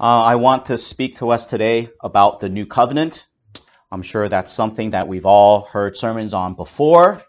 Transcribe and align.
Uh, 0.00 0.22
I 0.22 0.36
want 0.36 0.66
to 0.66 0.78
speak 0.78 1.16
to 1.16 1.30
us 1.30 1.44
today 1.44 1.88
about 2.00 2.38
the 2.38 2.48
new 2.48 2.66
covenant. 2.66 3.26
I'm 3.90 4.02
sure 4.02 4.28
that's 4.28 4.52
something 4.52 4.90
that 4.90 5.08
we've 5.08 5.26
all 5.26 5.62
heard 5.62 5.96
sermons 5.96 6.32
on 6.32 6.54
before. 6.54 7.20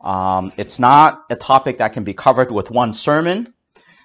Um, 0.00 0.52
it's 0.56 0.78
not 0.78 1.18
a 1.28 1.34
topic 1.34 1.78
that 1.78 1.92
can 1.92 2.04
be 2.04 2.14
covered 2.14 2.52
with 2.52 2.70
one 2.70 2.92
sermon. 2.92 3.52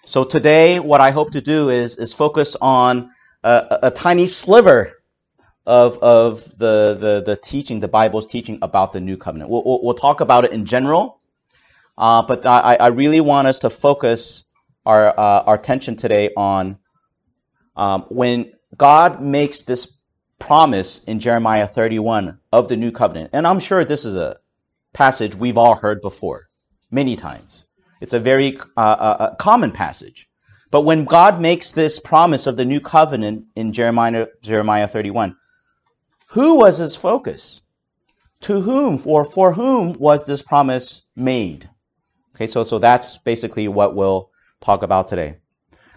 So 0.05 0.23
today, 0.23 0.79
what 0.79 1.01
I 1.01 1.11
hope 1.11 1.33
to 1.33 1.41
do 1.41 1.69
is 1.69 1.97
is 1.97 2.11
focus 2.11 2.55
on 2.59 3.11
a, 3.43 3.77
a 3.83 3.91
tiny 3.91 4.25
sliver 4.25 4.91
of 5.67 5.99
of 5.99 6.45
the, 6.57 6.97
the 6.99 7.21
the 7.23 7.35
teaching, 7.35 7.79
the 7.79 7.87
Bible's 7.87 8.25
teaching 8.25 8.57
about 8.63 8.91
the 8.91 9.01
new 9.01 9.17
covenant. 9.17 9.51
We'll, 9.51 9.63
we'll, 9.63 9.83
we'll 9.83 9.93
talk 9.93 10.19
about 10.19 10.45
it 10.45 10.51
in 10.51 10.65
general, 10.65 11.21
uh, 11.95 12.23
but 12.23 12.43
I, 12.43 12.75
I 12.79 12.87
really 12.87 13.21
want 13.21 13.47
us 13.47 13.59
to 13.59 13.69
focus 13.69 14.45
our 14.83 15.09
uh, 15.09 15.43
our 15.43 15.55
attention 15.55 15.95
today 15.95 16.31
on 16.35 16.79
um, 17.79 18.01
when 18.09 18.51
God 18.75 19.21
makes 19.21 19.63
this 19.63 19.87
promise 20.37 21.01
in 21.05 21.19
Jeremiah 21.19 21.65
31 21.65 22.37
of 22.51 22.67
the 22.67 22.75
new 22.75 22.91
covenant, 22.91 23.29
and 23.31 23.47
I'm 23.47 23.59
sure 23.59 23.85
this 23.85 24.03
is 24.03 24.15
a 24.15 24.37
passage 24.93 25.33
we've 25.33 25.57
all 25.57 25.75
heard 25.75 26.01
before 26.01 26.49
many 26.91 27.15
times. 27.15 27.65
It's 28.01 28.13
a 28.13 28.19
very 28.19 28.59
uh, 28.75 28.79
uh, 28.79 29.35
common 29.35 29.71
passage. 29.71 30.29
But 30.71 30.81
when 30.81 31.05
God 31.05 31.39
makes 31.39 31.71
this 31.71 31.99
promise 31.99 32.47
of 32.47 32.57
the 32.57 32.65
new 32.65 32.81
covenant 32.81 33.47
in 33.55 33.71
Jeremiah, 33.71 34.27
Jeremiah 34.41 34.87
31, 34.87 35.35
who 36.27 36.55
was 36.55 36.77
his 36.77 36.95
focus? 36.95 37.61
To 38.41 38.61
whom 38.61 39.01
or 39.05 39.23
for 39.23 39.53
whom 39.53 39.93
was 39.93 40.25
this 40.25 40.41
promise 40.41 41.03
made? 41.15 41.69
Okay, 42.35 42.47
so, 42.47 42.63
so 42.63 42.77
that's 42.77 43.17
basically 43.17 43.67
what 43.67 43.95
we'll 43.95 44.29
talk 44.61 44.83
about 44.83 45.07
today. 45.07 45.37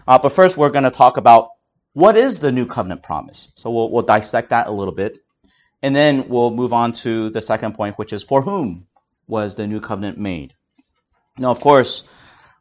Uh, 0.07 0.17
but 0.17 0.29
first, 0.29 0.57
we're 0.57 0.69
going 0.69 0.83
to 0.83 0.91
talk 0.91 1.17
about 1.17 1.49
what 1.93 2.17
is 2.17 2.39
the 2.39 2.51
new 2.51 2.65
covenant 2.65 3.03
promise? 3.03 3.51
So 3.55 3.71
we'll, 3.71 3.89
we'll 3.89 4.03
dissect 4.03 4.49
that 4.49 4.67
a 4.67 4.71
little 4.71 4.93
bit. 4.93 5.19
And 5.81 5.95
then 5.95 6.27
we'll 6.27 6.51
move 6.51 6.73
on 6.73 6.91
to 7.03 7.29
the 7.29 7.41
second 7.41 7.75
point, 7.75 7.97
which 7.97 8.13
is 8.13 8.23
for 8.23 8.41
whom 8.41 8.87
was 9.27 9.55
the 9.55 9.67
new 9.67 9.79
covenant 9.79 10.17
made? 10.17 10.53
Now, 11.37 11.51
of 11.51 11.59
course, 11.59 12.03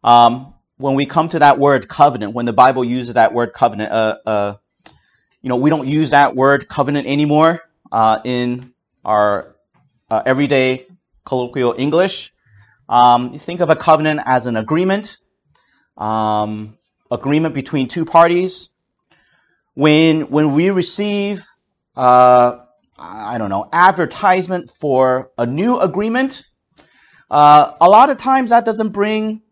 um, 0.02 0.54
when 0.76 0.94
we 0.94 1.06
come 1.06 1.28
to 1.28 1.38
that 1.38 1.58
word 1.58 1.88
covenant, 1.88 2.34
when 2.34 2.46
the 2.46 2.52
Bible 2.52 2.84
uses 2.84 3.14
that 3.14 3.32
word 3.32 3.52
covenant, 3.52 3.92
uh, 3.92 4.16
uh, 4.26 4.54
you 5.40 5.48
know, 5.48 5.56
we 5.56 5.70
don't 5.70 5.86
use 5.86 6.10
that 6.10 6.34
word 6.34 6.68
covenant 6.68 7.06
anymore 7.06 7.60
uh, 7.90 8.20
in 8.24 8.72
our 9.04 9.56
uh, 10.10 10.22
everyday 10.24 10.86
colloquial 11.24 11.74
English. 11.76 12.32
Um, 12.88 13.32
you 13.32 13.38
think 13.38 13.60
of 13.60 13.70
a 13.70 13.76
covenant 13.76 14.20
as 14.24 14.46
an 14.46 14.56
agreement, 14.56 15.18
um, 15.96 16.76
agreement 17.10 17.54
between 17.54 17.88
two 17.88 18.04
parties 18.04 18.68
when 19.74 20.22
when 20.30 20.52
we 20.54 20.70
receive 20.70 21.44
uh, 21.96 22.58
I 22.98 23.38
don't 23.38 23.50
know 23.50 23.68
advertisement 23.72 24.70
for 24.70 25.30
a 25.38 25.46
new 25.46 25.78
agreement, 25.78 26.44
uh, 27.30 27.72
a 27.80 27.88
lot 27.88 28.10
of 28.10 28.18
times 28.18 28.50
that 28.50 28.64
doesn't 28.64 28.90
bring 28.90 29.42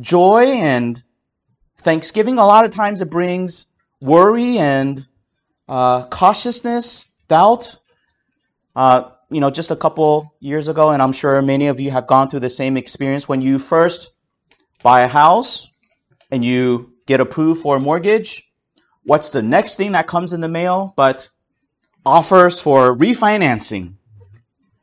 joy 0.00 0.44
and 0.46 1.02
thanksgiving. 1.78 2.38
A 2.38 2.46
lot 2.46 2.64
of 2.64 2.72
times 2.72 3.00
it 3.00 3.10
brings 3.10 3.66
worry 4.00 4.58
and 4.58 5.06
uh, 5.68 6.06
cautiousness, 6.06 7.06
doubt. 7.28 7.78
Uh, 8.74 9.10
you 9.30 9.40
know, 9.40 9.50
just 9.50 9.70
a 9.70 9.76
couple 9.76 10.34
years 10.40 10.68
ago, 10.68 10.90
and 10.90 11.02
I'm 11.02 11.12
sure 11.12 11.40
many 11.40 11.68
of 11.68 11.80
you 11.80 11.90
have 11.90 12.06
gone 12.06 12.28
through 12.28 12.40
the 12.40 12.50
same 12.50 12.76
experience 12.76 13.28
when 13.28 13.40
you 13.40 13.58
first 13.58 14.12
buy 14.82 15.02
a 15.02 15.08
house 15.08 15.66
and 16.30 16.44
you 16.44 16.92
get 17.06 17.20
approved 17.20 17.62
for 17.62 17.76
a 17.76 17.80
mortgage 17.80 18.44
what's 19.04 19.30
the 19.30 19.42
next 19.42 19.76
thing 19.76 19.92
that 19.92 20.06
comes 20.06 20.32
in 20.32 20.40
the 20.40 20.48
mail 20.48 20.92
but 20.96 21.28
offers 22.04 22.60
for 22.60 22.96
refinancing 22.96 23.94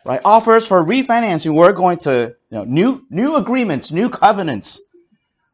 right? 0.09 0.21
Offers 0.25 0.67
for 0.67 0.83
refinancing. 0.83 1.53
We're 1.53 1.73
going 1.73 1.97
to 1.99 2.35
you 2.49 2.57
know 2.57 2.63
new 2.63 3.05
new 3.09 3.35
agreements 3.35 3.91
new 3.91 4.09
covenants. 4.09 4.81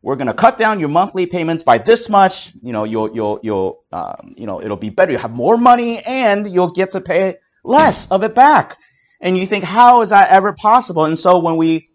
We're 0.02 0.16
going 0.16 0.28
to 0.28 0.34
cut 0.34 0.60
down 0.60 0.80
your 0.80 0.90
monthly 0.90 1.26
payments 1.26 1.64
by 1.64 1.80
this 1.80 2.10
much. 2.10 2.54
You 2.62 2.72
know 2.72 2.84
you'll 2.84 3.14
you'll 3.14 3.40
you'll 3.44 3.84
um, 3.92 4.36
you 4.38 4.46
know 4.46 4.62
it'll 4.62 4.78
be 4.78 4.90
better. 4.90 5.12
You 5.12 5.18
have 5.18 5.36
more 5.36 5.58
money 5.58 6.00
and 6.00 6.48
you'll 6.48 6.72
get 6.72 6.92
to 6.92 7.02
pay 7.02 7.38
less 7.64 8.10
of 8.12 8.24
it 8.24 8.36
back. 8.36 8.78
And 9.20 9.38
you 9.38 9.46
think 9.46 9.64
how 9.64 10.02
is 10.02 10.10
that 10.10 10.30
ever 10.30 10.54
possible? 10.54 11.06
And 11.06 11.18
so 11.18 11.40
when 11.40 11.58
we 11.58 11.90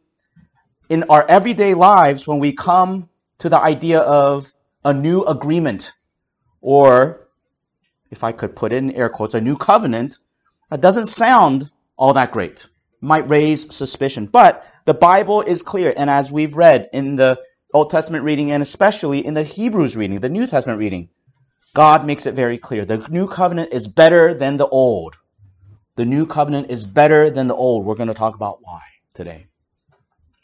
in 0.89 1.05
our 1.05 1.25
everyday 1.29 1.75
lives 1.75 2.27
when 2.27 2.41
we 2.41 2.53
come 2.53 3.09
to 3.39 3.49
the 3.49 3.61
idea 3.61 4.01
of 4.01 4.53
a 4.85 4.93
new 4.93 5.23
agreement 5.23 5.93
or 6.61 7.29
if 8.11 8.25
I 8.25 8.33
could 8.33 8.57
put 8.57 8.73
it 8.73 8.77
in 8.77 8.93
air 8.93 9.09
quotes, 9.09 9.35
a 9.35 9.41
new 9.41 9.57
covenant, 9.57 10.19
that 10.71 10.81
doesn't 10.81 11.07
sound 11.07 11.71
all 11.97 12.15
that 12.15 12.33
great. 12.33 12.69
Might 13.01 13.31
raise 13.31 13.75
suspicion. 13.75 14.27
But 14.27 14.65
the 14.85 14.95
Bible 14.95 15.43
is 15.43 15.63
clear, 15.63 15.93
and 15.97 16.11
as 16.11 16.33
we've 16.33 16.57
read 16.57 16.89
in 16.93 17.17
the 17.17 17.41
Old 17.73 17.91
Testament 17.91 18.25
reading 18.25 18.51
and 18.51 18.63
especially 18.63 19.25
in 19.25 19.35
the 19.35 19.45
Hebrews 19.45 19.97
reading, 19.97 20.21
the 20.21 20.29
New 20.29 20.47
Testament 20.47 20.79
reading, 20.79 21.09
God 21.75 22.05
makes 22.05 22.27
it 22.27 22.35
very 22.35 22.59
clear. 22.59 22.85
The 22.85 23.07
new 23.11 23.29
covenant 23.29 23.73
is 23.73 23.87
better 23.87 24.35
than 24.35 24.57
the 24.57 24.67
old. 24.67 25.17
The 25.95 26.05
new 26.05 26.27
covenant 26.27 26.71
is 26.71 26.87
better 26.87 27.31
than 27.31 27.47
the 27.47 27.55
old. 27.55 27.85
We're 27.85 27.95
going 27.95 28.09
to 28.09 28.15
talk 28.15 28.35
about 28.35 28.59
why 28.63 28.81
today. 29.15 29.47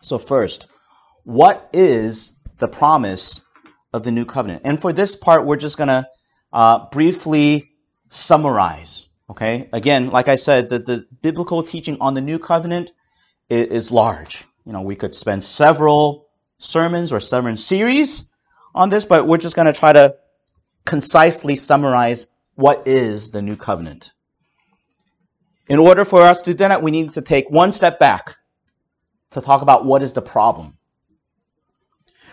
So, 0.02 0.18
first, 0.18 0.68
what 1.24 1.68
is 1.72 2.32
the 2.58 2.68
promise 2.68 3.42
of 3.92 4.02
the 4.02 4.12
new 4.12 4.24
covenant. 4.24 4.62
And 4.64 4.80
for 4.80 4.92
this 4.92 5.16
part, 5.16 5.46
we're 5.46 5.56
just 5.56 5.76
going 5.76 5.88
to 5.88 6.08
uh, 6.52 6.86
briefly 6.90 7.72
summarize. 8.08 9.06
Okay. 9.30 9.68
Again, 9.72 10.08
like 10.08 10.28
I 10.28 10.36
said, 10.36 10.68
the, 10.68 10.78
the 10.78 11.06
biblical 11.22 11.62
teaching 11.62 11.96
on 12.00 12.14
the 12.14 12.20
new 12.20 12.38
covenant 12.38 12.92
is, 13.48 13.66
is 13.66 13.92
large. 13.92 14.44
You 14.64 14.72
know, 14.72 14.82
we 14.82 14.96
could 14.96 15.14
spend 15.14 15.42
several 15.44 16.28
sermons 16.58 17.12
or 17.12 17.20
sermon 17.20 17.56
series 17.56 18.24
on 18.74 18.88
this, 18.88 19.04
but 19.04 19.26
we're 19.26 19.38
just 19.38 19.56
going 19.56 19.66
to 19.66 19.72
try 19.72 19.92
to 19.92 20.16
concisely 20.84 21.56
summarize 21.56 22.28
what 22.54 22.86
is 22.86 23.30
the 23.30 23.42
new 23.42 23.56
covenant. 23.56 24.12
In 25.68 25.78
order 25.78 26.04
for 26.04 26.22
us 26.22 26.42
to 26.42 26.54
do 26.54 26.68
that, 26.68 26.82
we 26.82 26.90
need 26.90 27.12
to 27.12 27.22
take 27.22 27.50
one 27.50 27.72
step 27.72 27.98
back 27.98 28.36
to 29.30 29.40
talk 29.40 29.62
about 29.62 29.84
what 29.84 30.02
is 30.02 30.12
the 30.12 30.22
problem. 30.22 30.78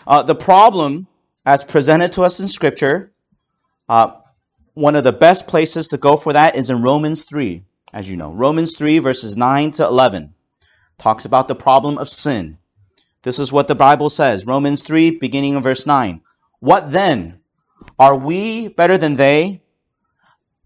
Uh, 0.06 0.22
the 0.22 0.36
problem 0.36 1.08
as 1.46 1.64
presented 1.64 2.14
to 2.14 2.24
us 2.24 2.40
in 2.40 2.48
Scripture. 2.48 3.12
Uh, 3.90 4.12
one 4.74 4.96
of 4.96 5.04
the 5.04 5.14
best 5.14 5.48
places 5.48 5.88
to 5.90 5.98
go 5.98 6.16
for 6.16 6.34
that 6.34 6.56
is 6.56 6.70
in 6.70 6.82
Romans 6.82 7.24
3, 7.24 7.64
as 7.94 8.10
you 8.10 8.18
know. 8.18 8.32
Romans 8.32 8.76
3, 8.76 9.00
verses 9.00 9.38
9 9.38 9.72
to 9.72 9.86
11, 9.86 10.34
talks 10.98 11.26
about 11.26 11.48
the 11.48 11.56
problem 11.56 11.98
of 11.98 12.10
sin. 12.10 12.58
This 13.22 13.40
is 13.40 13.52
what 13.52 13.68
the 13.68 13.76
Bible 13.76 14.10
says 14.10 14.46
Romans 14.46 14.82
3, 14.82 15.12
beginning 15.12 15.56
in 15.56 15.62
verse 15.62 15.86
9. 15.86 16.22
What 16.60 16.92
then? 16.92 17.40
Are 18.00 18.16
we 18.16 18.70
better 18.70 18.98
than 18.98 19.16
they? 19.16 19.62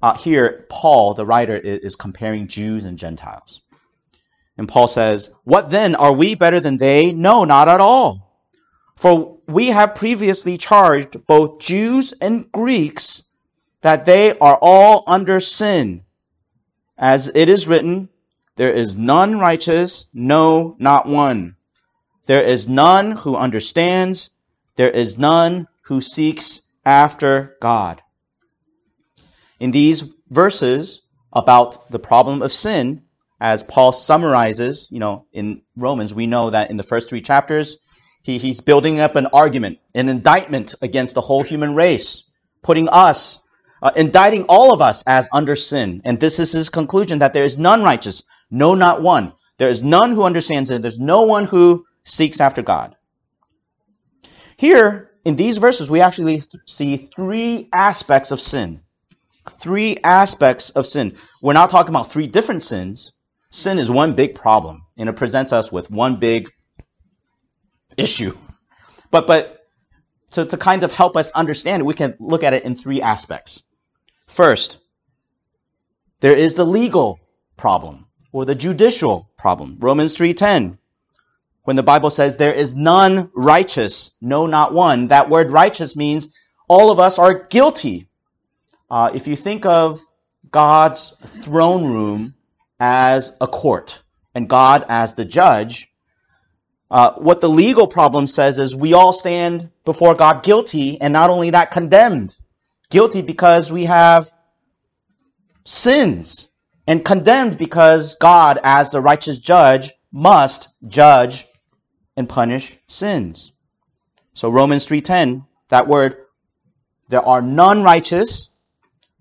Uh, 0.02 0.16
here, 0.16 0.68
Paul, 0.70 1.16
the 1.16 1.26
writer, 1.26 1.56
is 1.58 1.96
comparing 1.96 2.48
Jews 2.48 2.86
and 2.86 2.98
Gentiles. 2.98 3.62
And 4.58 4.68
Paul 4.68 4.88
says, 4.88 5.32
What 5.44 5.70
then? 5.70 5.96
Are 5.96 6.14
we 6.14 6.36
better 6.36 6.60
than 6.60 6.78
they? 6.78 7.14
No, 7.14 7.44
not 7.44 7.68
at 7.68 7.82
all. 7.82 8.44
For 8.96 9.37
we 9.48 9.68
have 9.68 9.96
previously 9.96 10.58
charged 10.58 11.26
both 11.26 11.60
Jews 11.60 12.14
and 12.22 12.52
Greeks 12.52 13.24
that 13.82 14.06
they 14.06 14.38
are 14.40 14.58
all 14.62 15.04
under 15.08 15.40
sin. 15.40 16.04
As 16.98 17.32
it 17.34 17.48
is 17.48 17.68
written, 17.68 18.10
there 18.56 18.72
is 18.72 18.96
none 18.96 19.40
righteous, 19.40 20.08
no, 20.14 20.76
not 20.80 21.06
one. 21.06 21.56
There 22.26 22.42
is 22.44 22.68
none 22.68 23.12
who 23.12 23.38
understands, 23.38 24.32
there 24.76 24.90
is 24.90 25.18
none 25.18 25.68
who 25.84 26.02
seeks 26.02 26.62
after 26.86 27.56
God. 27.62 28.02
In 29.60 29.72
these 29.72 30.04
verses 30.30 31.04
about 31.32 31.90
the 31.90 32.00
problem 32.00 32.42
of 32.42 32.52
sin, 32.52 33.04
as 33.40 33.64
Paul 33.64 33.92
summarizes, 33.92 34.88
you 34.92 35.00
know, 35.00 35.26
in 35.32 35.62
Romans, 35.76 36.14
we 36.14 36.28
know 36.28 36.50
that 36.50 36.70
in 36.70 36.78
the 36.78 36.84
first 36.84 37.08
three 37.08 37.22
chapters, 37.22 37.78
he, 38.28 38.38
he's 38.38 38.60
building 38.60 39.00
up 39.00 39.16
an 39.16 39.26
argument, 39.28 39.80
an 39.96 40.10
indictment 40.10 40.76
against 40.82 41.16
the 41.16 41.22
whole 41.22 41.44
human 41.44 41.74
race, 41.76 42.26
putting 42.62 42.90
us, 42.90 43.40
uh, 43.82 43.92
indicting 43.96 44.44
all 44.50 44.74
of 44.74 44.82
us 44.82 45.02
as 45.08 45.30
under 45.32 45.56
sin. 45.56 46.02
And 46.04 46.20
this 46.20 46.38
is 46.38 46.52
his 46.52 46.70
conclusion 46.70 47.20
that 47.20 47.32
there 47.34 47.46
is 47.46 47.58
none 47.58 47.84
righteous, 47.84 48.24
no, 48.52 48.76
not 48.76 49.02
one. 49.02 49.32
There 49.60 49.70
is 49.70 49.82
none 49.82 50.12
who 50.12 50.24
understands 50.24 50.70
it. 50.70 50.82
There's 50.82 51.00
no 51.00 51.22
one 51.22 51.46
who 51.46 51.86
seeks 52.04 52.42
after 52.42 52.62
God. 52.62 52.98
Here, 54.58 55.12
in 55.24 55.38
these 55.38 55.58
verses, 55.58 55.90
we 55.90 56.02
actually 56.02 56.44
see 56.66 57.10
three 57.16 57.70
aspects 57.72 58.32
of 58.32 58.42
sin. 58.42 58.82
Three 59.50 59.96
aspects 60.04 60.72
of 60.72 60.86
sin. 60.86 61.16
We're 61.42 61.54
not 61.54 61.70
talking 61.70 61.96
about 61.96 62.12
three 62.12 62.28
different 62.28 62.62
sins. 62.62 63.14
Sin 63.52 63.80
is 63.80 63.90
one 63.90 64.16
big 64.16 64.36
problem, 64.36 64.86
and 64.98 65.08
it 65.08 65.16
presents 65.16 65.54
us 65.54 65.72
with 65.72 65.90
one 65.90 66.20
big 66.20 66.50
issue. 67.96 68.36
But, 69.12 69.28
but 69.28 69.68
to, 70.32 70.46
to 70.46 70.58
kind 70.58 70.84
of 70.84 70.94
help 70.94 71.16
us 71.16 71.32
understand 71.32 71.82
it, 71.82 71.86
we 71.86 71.94
can 71.94 72.16
look 72.20 72.44
at 72.44 72.54
it 72.54 72.64
in 72.64 72.76
three 72.76 73.02
aspects. 73.02 73.64
First, 74.28 74.80
there 76.20 76.36
is 76.36 76.56
the 76.56 76.66
legal 76.66 77.20
problem 77.56 78.08
or 78.32 78.46
the 78.46 78.56
judicial 78.56 79.30
problem. 79.38 79.78
Romans 79.80 80.16
3:10. 80.18 80.78
When 81.64 81.76
the 81.76 81.84
Bible 81.84 82.10
says 82.10 82.38
there 82.38 82.54
is 82.54 82.76
none 82.76 83.30
righteous, 83.36 84.12
no 84.22 84.48
not 84.48 84.74
one, 84.74 85.10
that 85.10 85.30
word 85.30 85.52
righteous 85.52 85.96
means 85.96 86.30
all 86.70 86.92
of 86.92 87.00
us 87.00 87.20
are 87.20 87.46
guilty. 87.46 88.08
Uh, 88.90 89.12
if 89.14 89.28
you 89.28 89.36
think 89.36 89.66
of 89.66 90.00
God's 90.50 91.14
throne 91.26 91.86
room 91.86 92.36
as 92.80 93.36
a 93.42 93.48
court 93.48 94.02
and 94.34 94.48
God 94.48 94.86
as 94.88 95.16
the 95.16 95.26
judge, 95.26 95.92
uh, 96.90 97.14
what 97.16 97.42
the 97.42 97.50
legal 97.50 97.88
problem 97.88 98.28
says 98.28 98.60
is 98.60 98.76
we 98.76 98.94
all 98.94 99.12
stand 99.12 99.70
before 99.84 100.16
God 100.16 100.44
guilty, 100.44 101.00
and 101.02 101.12
not 101.12 101.30
only 101.30 101.50
that, 101.50 101.72
condemned. 101.72 102.36
Guilty 102.90 103.22
because 103.22 103.72
we 103.72 103.86
have 103.86 104.32
sins, 105.66 106.48
and 106.88 107.04
condemned 107.04 107.58
because 107.58 108.16
God, 108.16 108.60
as 108.64 108.92
the 108.92 109.02
righteous 109.02 109.38
judge, 109.38 109.92
must 110.14 110.70
judge 110.88 111.48
and 112.16 112.30
punish 112.30 112.78
sins. 112.88 113.52
So 114.34 114.50
Romans 114.50 114.86
3:10, 114.86 115.46
that 115.68 115.88
word, 115.88 116.16
there 117.10 117.26
are 117.26 117.42
none 117.42 117.84
righteous. 117.84 118.50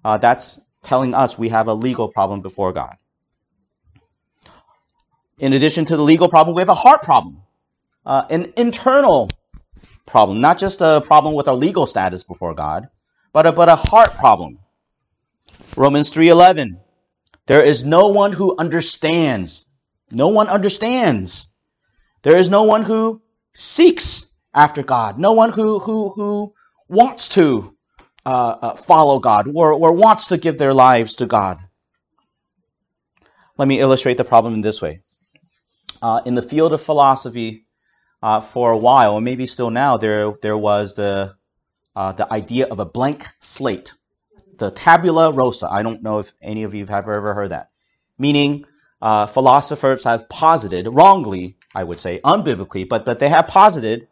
Uh, 0.04 0.18
that's 0.18 0.60
telling 0.82 1.14
us 1.14 1.36
we 1.36 1.48
have 1.48 1.66
a 1.66 1.74
legal 1.74 2.08
problem 2.08 2.42
before 2.42 2.72
God. 2.72 2.96
In 5.38 5.52
addition 5.52 5.84
to 5.86 5.96
the 5.96 6.02
legal 6.02 6.28
problem, 6.28 6.54
we 6.54 6.62
have 6.62 6.68
a 6.68 6.74
heart 6.74 7.02
problem 7.02 7.42
uh, 8.06 8.24
an 8.30 8.52
internal 8.56 9.30
problem, 10.06 10.40
not 10.40 10.58
just 10.58 10.80
a 10.80 11.02
problem 11.04 11.34
with 11.34 11.48
our 11.48 11.56
legal 11.56 11.86
status 11.86 12.22
before 12.22 12.54
God, 12.54 12.88
but 13.32 13.46
a, 13.46 13.52
but 13.52 13.68
a 13.68 13.76
heart 13.76 14.12
problem. 14.14 14.58
Romans 15.76 16.12
3:11. 16.12 16.80
There 17.46 17.64
is 17.64 17.84
no 17.84 18.08
one 18.08 18.32
who 18.32 18.56
understands. 18.56 19.68
No 20.10 20.28
one 20.28 20.48
understands. 20.48 21.48
There 22.22 22.36
is 22.36 22.48
no 22.48 22.62
one 22.64 22.82
who 22.82 23.22
seeks 23.52 24.26
after 24.54 24.82
God. 24.82 25.18
No 25.18 25.32
one 25.32 25.50
who 25.50 25.78
who 25.78 26.10
who 26.10 26.54
wants 26.88 27.28
to 27.30 27.76
uh, 28.24 28.56
uh, 28.62 28.74
follow 28.74 29.18
God 29.18 29.48
or, 29.54 29.72
or 29.72 29.92
wants 29.92 30.28
to 30.28 30.38
give 30.38 30.58
their 30.58 30.74
lives 30.74 31.16
to 31.16 31.26
God. 31.26 31.58
Let 33.58 33.68
me 33.68 33.80
illustrate 33.80 34.16
the 34.16 34.24
problem 34.24 34.54
in 34.54 34.60
this 34.60 34.82
way. 34.82 35.00
Uh, 36.02 36.20
in 36.26 36.34
the 36.34 36.42
field 36.42 36.72
of 36.72 36.82
philosophy, 36.82 37.65
uh, 38.22 38.40
for 38.40 38.72
a 38.72 38.78
while, 38.78 39.16
and 39.16 39.24
maybe 39.24 39.46
still 39.46 39.70
now, 39.70 39.96
there 39.96 40.32
there 40.42 40.56
was 40.56 40.94
the 40.94 41.36
uh, 41.94 42.12
the 42.12 42.30
idea 42.32 42.66
of 42.66 42.80
a 42.80 42.84
blank 42.84 43.26
slate, 43.40 43.94
the 44.58 44.70
tabula 44.70 45.32
rasa. 45.32 45.68
I 45.70 45.82
don't 45.82 46.02
know 46.02 46.18
if 46.18 46.32
any 46.42 46.64
of 46.64 46.74
you 46.74 46.86
have 46.86 47.08
ever 47.08 47.34
heard 47.34 47.50
that. 47.50 47.70
Meaning, 48.18 48.64
uh, 49.02 49.26
philosophers 49.26 50.04
have 50.04 50.28
posited 50.28 50.88
wrongly, 50.88 51.56
I 51.74 51.84
would 51.84 52.00
say, 52.00 52.20
unbiblically, 52.24 52.88
but 52.88 53.04
but 53.04 53.18
they 53.18 53.28
have 53.28 53.46
posited 53.46 54.08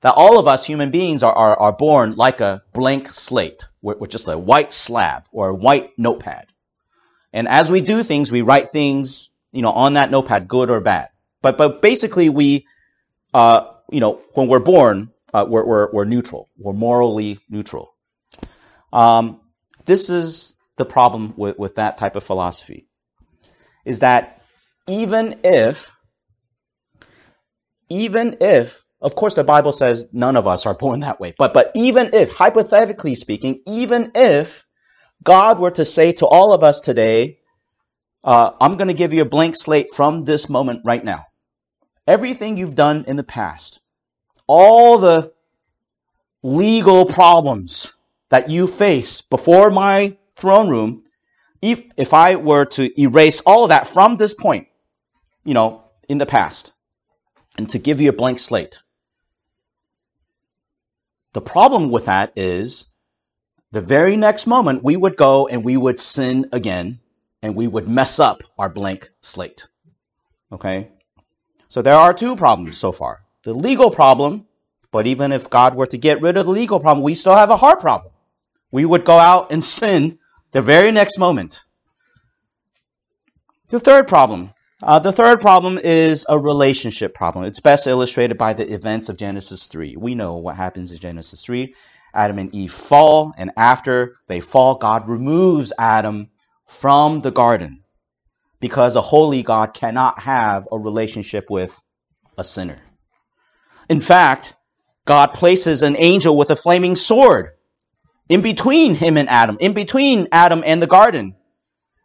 that 0.00 0.14
all 0.16 0.38
of 0.38 0.46
us 0.46 0.66
human 0.66 0.90
beings 0.90 1.22
are 1.22 1.34
are, 1.34 1.58
are 1.58 1.72
born 1.72 2.14
like 2.16 2.40
a 2.40 2.62
blank 2.72 3.08
slate, 3.08 3.68
with 3.82 4.10
just 4.10 4.28
a 4.28 4.38
white 4.38 4.72
slab 4.72 5.24
or 5.30 5.48
a 5.48 5.54
white 5.54 5.92
notepad. 5.98 6.46
And 7.32 7.48
as 7.48 7.70
we 7.70 7.80
do 7.80 8.02
things, 8.02 8.30
we 8.30 8.42
write 8.42 8.68
things, 8.68 9.30
you 9.52 9.60
know, 9.60 9.72
on 9.72 9.94
that 9.94 10.10
notepad, 10.10 10.48
good 10.48 10.70
or 10.70 10.80
bad. 10.80 11.08
But 11.42 11.58
but 11.58 11.82
basically, 11.82 12.28
we 12.28 12.66
uh, 13.34 13.72
you 13.90 14.00
know, 14.00 14.22
when 14.34 14.48
we're 14.48 14.60
born, 14.60 15.10
uh, 15.34 15.44
we're, 15.46 15.66
we're, 15.66 15.92
we're, 15.92 16.04
neutral. 16.04 16.48
We're 16.56 16.72
morally 16.72 17.40
neutral. 17.50 17.92
Um, 18.92 19.40
this 19.84 20.08
is 20.08 20.54
the 20.78 20.84
problem 20.84 21.34
with, 21.36 21.58
with 21.58 21.74
that 21.74 21.98
type 21.98 22.14
of 22.14 22.22
philosophy, 22.22 22.88
is 23.84 24.00
that 24.00 24.40
even 24.88 25.40
if, 25.42 25.94
even 27.90 28.36
if, 28.40 28.84
of 29.00 29.16
course, 29.16 29.34
the 29.34 29.44
Bible 29.44 29.72
says 29.72 30.06
none 30.12 30.36
of 30.36 30.46
us 30.46 30.64
are 30.64 30.74
born 30.74 31.00
that 31.00 31.18
way, 31.18 31.34
but, 31.36 31.52
but 31.52 31.72
even 31.74 32.10
if, 32.12 32.32
hypothetically 32.32 33.16
speaking, 33.16 33.60
even 33.66 34.12
if 34.14 34.64
God 35.24 35.58
were 35.58 35.72
to 35.72 35.84
say 35.84 36.12
to 36.12 36.26
all 36.26 36.54
of 36.54 36.62
us 36.62 36.80
today, 36.80 37.38
uh, 38.22 38.52
I'm 38.60 38.76
going 38.76 38.88
to 38.88 38.94
give 38.94 39.12
you 39.12 39.22
a 39.22 39.28
blank 39.28 39.56
slate 39.56 39.88
from 39.92 40.24
this 40.24 40.48
moment 40.48 40.82
right 40.84 41.04
now 41.04 41.24
everything 42.06 42.56
you've 42.56 42.74
done 42.74 43.04
in 43.06 43.16
the 43.16 43.24
past, 43.24 43.80
all 44.46 44.98
the 44.98 45.32
legal 46.42 47.06
problems 47.06 47.94
that 48.28 48.50
you 48.50 48.66
face 48.66 49.20
before 49.20 49.70
my 49.70 50.16
throne 50.32 50.68
room, 50.68 51.04
if, 51.62 51.80
if 51.96 52.12
I 52.12 52.36
were 52.36 52.66
to 52.66 53.00
erase 53.00 53.40
all 53.46 53.64
of 53.64 53.70
that 53.70 53.86
from 53.86 54.16
this 54.16 54.34
point, 54.34 54.68
you 55.44 55.54
know, 55.54 55.84
in 56.08 56.18
the 56.18 56.26
past, 56.26 56.72
and 57.56 57.68
to 57.70 57.78
give 57.78 58.00
you 58.00 58.10
a 58.10 58.12
blank 58.12 58.38
slate, 58.38 58.82
the 61.32 61.40
problem 61.40 61.90
with 61.90 62.06
that 62.06 62.32
is 62.36 62.88
the 63.72 63.80
very 63.80 64.16
next 64.16 64.46
moment 64.46 64.84
we 64.84 64.96
would 64.96 65.16
go 65.16 65.48
and 65.48 65.64
we 65.64 65.76
would 65.76 65.98
sin 65.98 66.48
again 66.52 67.00
and 67.42 67.56
we 67.56 67.66
would 67.66 67.88
mess 67.88 68.20
up 68.20 68.42
our 68.58 68.68
blank 68.68 69.08
slate. 69.20 69.66
Okay? 70.52 70.90
So 71.74 71.82
there 71.82 71.96
are 71.96 72.14
two 72.14 72.36
problems 72.36 72.78
so 72.78 72.92
far. 72.92 73.24
The 73.42 73.52
legal 73.52 73.90
problem, 73.90 74.46
but 74.92 75.08
even 75.08 75.32
if 75.32 75.50
God 75.50 75.74
were 75.74 75.88
to 75.88 75.98
get 75.98 76.22
rid 76.22 76.36
of 76.36 76.46
the 76.46 76.52
legal 76.52 76.78
problem, 76.78 77.02
we 77.02 77.16
still 77.16 77.34
have 77.34 77.50
a 77.50 77.56
heart 77.56 77.80
problem. 77.80 78.12
We 78.70 78.84
would 78.84 79.04
go 79.04 79.18
out 79.18 79.50
and 79.50 79.64
sin 79.64 80.20
the 80.52 80.60
very 80.60 80.92
next 80.92 81.18
moment. 81.18 81.64
The 83.70 83.80
third 83.80 84.06
problem. 84.06 84.54
Uh, 84.84 85.00
the 85.00 85.10
third 85.10 85.40
problem 85.40 85.78
is 85.78 86.24
a 86.28 86.38
relationship 86.38 87.12
problem. 87.12 87.44
It's 87.44 87.58
best 87.58 87.88
illustrated 87.88 88.38
by 88.38 88.52
the 88.52 88.72
events 88.72 89.08
of 89.08 89.16
Genesis 89.16 89.66
3. 89.66 89.96
We 89.98 90.14
know 90.14 90.36
what 90.36 90.54
happens 90.54 90.92
in 90.92 90.98
Genesis 90.98 91.44
3. 91.44 91.74
Adam 92.14 92.38
and 92.38 92.54
Eve 92.54 92.72
fall, 92.72 93.32
and 93.36 93.50
after 93.56 94.14
they 94.28 94.38
fall, 94.38 94.76
God 94.76 95.08
removes 95.08 95.72
Adam 95.76 96.30
from 96.66 97.22
the 97.22 97.32
garden 97.32 97.83
because 98.64 98.96
a 98.96 99.02
holy 99.02 99.42
God 99.42 99.74
cannot 99.74 100.20
have 100.20 100.66
a 100.72 100.78
relationship 100.78 101.50
with 101.50 101.78
a 102.38 102.42
sinner. 102.42 102.80
In 103.90 104.00
fact, 104.00 104.54
God 105.04 105.34
places 105.34 105.82
an 105.82 105.96
angel 105.98 106.34
with 106.34 106.48
a 106.48 106.56
flaming 106.56 106.96
sword 106.96 107.50
in 108.30 108.40
between 108.40 108.94
him 108.94 109.18
and 109.18 109.28
Adam, 109.28 109.58
in 109.60 109.74
between 109.74 110.28
Adam 110.32 110.62
and 110.64 110.80
the 110.80 110.86
garden, 110.86 111.36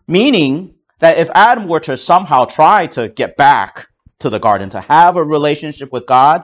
meaning 0.05 0.75
that 0.99 1.17
if 1.17 1.29
Adam 1.33 1.65
were 1.69 1.79
to 1.79 1.95
somehow 1.95 2.43
try 2.43 2.87
to 2.87 3.07
get 3.07 3.37
back 3.37 3.87
to 4.19 4.29
the 4.29 4.37
garden, 4.37 4.69
to 4.71 4.81
have 4.81 5.15
a 5.15 5.23
relationship 5.23 5.93
with 5.93 6.05
God, 6.07 6.43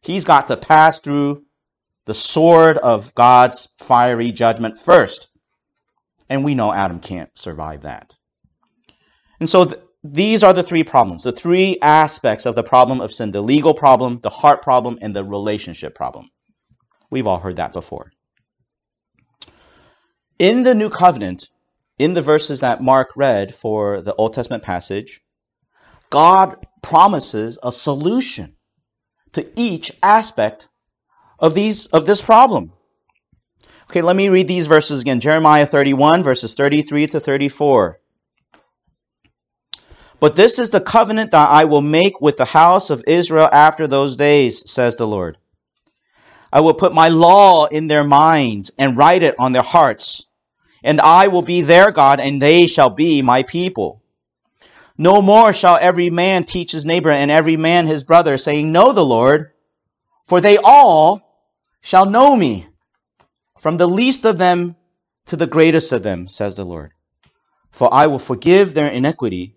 he's 0.00 0.24
got 0.24 0.46
to 0.46 0.56
pass 0.56 1.00
through 1.00 1.42
the 2.04 2.14
sword 2.14 2.78
of 2.78 3.12
God's 3.16 3.68
fiery 3.78 4.30
judgment 4.30 4.78
first. 4.78 5.26
And 6.28 6.44
we 6.44 6.54
know 6.54 6.72
Adam 6.72 7.00
can't 7.00 7.36
survive 7.36 7.82
that. 7.82 8.16
And 9.40 9.48
so 9.48 9.64
th- 9.64 9.80
these 10.02 10.42
are 10.42 10.52
the 10.52 10.62
three 10.62 10.84
problems, 10.84 11.24
the 11.24 11.32
three 11.32 11.78
aspects 11.82 12.46
of 12.46 12.54
the 12.54 12.62
problem 12.62 13.00
of 13.00 13.12
sin 13.12 13.32
the 13.32 13.42
legal 13.42 13.74
problem, 13.74 14.20
the 14.22 14.30
heart 14.30 14.62
problem, 14.62 14.98
and 15.02 15.14
the 15.14 15.24
relationship 15.24 15.94
problem. 15.94 16.28
We've 17.10 17.26
all 17.26 17.38
heard 17.38 17.56
that 17.56 17.72
before. 17.72 18.10
In 20.38 20.62
the 20.62 20.74
new 20.74 20.90
covenant, 20.90 21.50
in 21.98 22.14
the 22.14 22.22
verses 22.22 22.60
that 22.60 22.82
Mark 22.82 23.10
read 23.16 23.54
for 23.54 24.00
the 24.00 24.14
Old 24.14 24.34
Testament 24.34 24.62
passage, 24.62 25.20
God 26.10 26.66
promises 26.82 27.58
a 27.62 27.72
solution 27.72 28.56
to 29.32 29.50
each 29.56 29.92
aspect 30.02 30.68
of 31.38 31.54
these 31.54 31.86
of 31.86 32.06
this 32.06 32.22
problem. 32.22 32.72
Okay, 33.90 34.02
let 34.02 34.16
me 34.16 34.28
read 34.28 34.48
these 34.48 34.66
verses 34.66 35.00
again. 35.00 35.20
Jeremiah 35.20 35.66
31 35.66 36.22
verses 36.22 36.54
33 36.54 37.06
to 37.08 37.20
34. 37.20 38.00
But 40.18 40.36
this 40.36 40.58
is 40.58 40.70
the 40.70 40.80
covenant 40.80 41.30
that 41.32 41.48
I 41.48 41.64
will 41.64 41.82
make 41.82 42.20
with 42.20 42.36
the 42.36 42.46
house 42.46 42.90
of 42.90 43.04
Israel 43.06 43.48
after 43.52 43.86
those 43.86 44.16
days, 44.16 44.68
says 44.70 44.96
the 44.96 45.06
Lord. 45.06 45.36
I 46.52 46.60
will 46.60 46.74
put 46.74 46.94
my 46.94 47.08
law 47.08 47.66
in 47.66 47.86
their 47.86 48.04
minds 48.04 48.70
and 48.78 48.96
write 48.96 49.22
it 49.22 49.34
on 49.38 49.52
their 49.52 49.62
hearts. 49.62 50.26
And 50.82 51.00
I 51.00 51.28
will 51.28 51.42
be 51.42 51.62
their 51.62 51.90
God, 51.90 52.20
and 52.20 52.40
they 52.40 52.66
shall 52.66 52.90
be 52.90 53.20
my 53.20 53.42
people. 53.42 54.02
No 54.96 55.20
more 55.20 55.52
shall 55.52 55.76
every 55.78 56.08
man 56.08 56.44
teach 56.44 56.72
his 56.72 56.86
neighbor 56.86 57.10
and 57.10 57.30
every 57.30 57.56
man 57.56 57.86
his 57.86 58.04
brother, 58.04 58.38
saying, 58.38 58.72
Know 58.72 58.92
the 58.92 59.04
Lord, 59.04 59.52
for 60.24 60.40
they 60.40 60.56
all 60.56 61.44
shall 61.82 62.06
know 62.06 62.34
me, 62.34 62.66
from 63.58 63.76
the 63.76 63.88
least 63.88 64.24
of 64.24 64.38
them 64.38 64.76
to 65.26 65.36
the 65.36 65.46
greatest 65.46 65.92
of 65.92 66.02
them, 66.02 66.28
says 66.28 66.54
the 66.54 66.64
Lord. 66.64 66.92
For 67.70 67.92
I 67.92 68.06
will 68.06 68.18
forgive 68.18 68.72
their 68.72 68.88
iniquity 68.88 69.55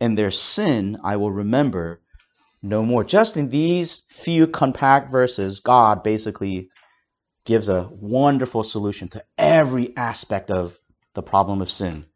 and 0.00 0.16
their 0.16 0.30
sin 0.30 0.98
I 1.04 1.16
will 1.16 1.32
remember 1.32 2.00
no 2.62 2.84
more. 2.84 3.04
Just 3.04 3.36
in 3.36 3.48
these 3.48 4.02
few 4.08 4.46
compact 4.46 5.10
verses, 5.10 5.60
God 5.60 6.02
basically 6.02 6.70
gives 7.44 7.68
a 7.68 7.88
wonderful 7.90 8.62
solution 8.62 9.08
to 9.08 9.22
every 9.38 9.96
aspect 9.96 10.50
of 10.50 10.78
the 11.14 11.22
problem 11.22 11.60
of 11.62 11.70
sin. 11.70 12.06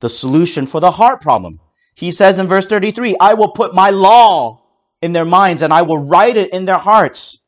The 0.00 0.08
solution 0.08 0.66
for 0.66 0.80
the 0.80 0.90
heart 0.90 1.20
problem. 1.20 1.60
He 1.94 2.10
says 2.10 2.38
in 2.38 2.46
verse 2.46 2.66
33, 2.66 3.16
I 3.20 3.34
will 3.34 3.52
put 3.52 3.74
my 3.74 3.90
law 3.90 4.62
in 5.00 5.12
their 5.12 5.24
minds 5.24 5.62
and 5.62 5.72
I 5.72 5.82
will 5.82 5.98
write 5.98 6.36
it 6.36 6.52
in 6.52 6.64
their 6.64 6.78
hearts. 6.78 7.40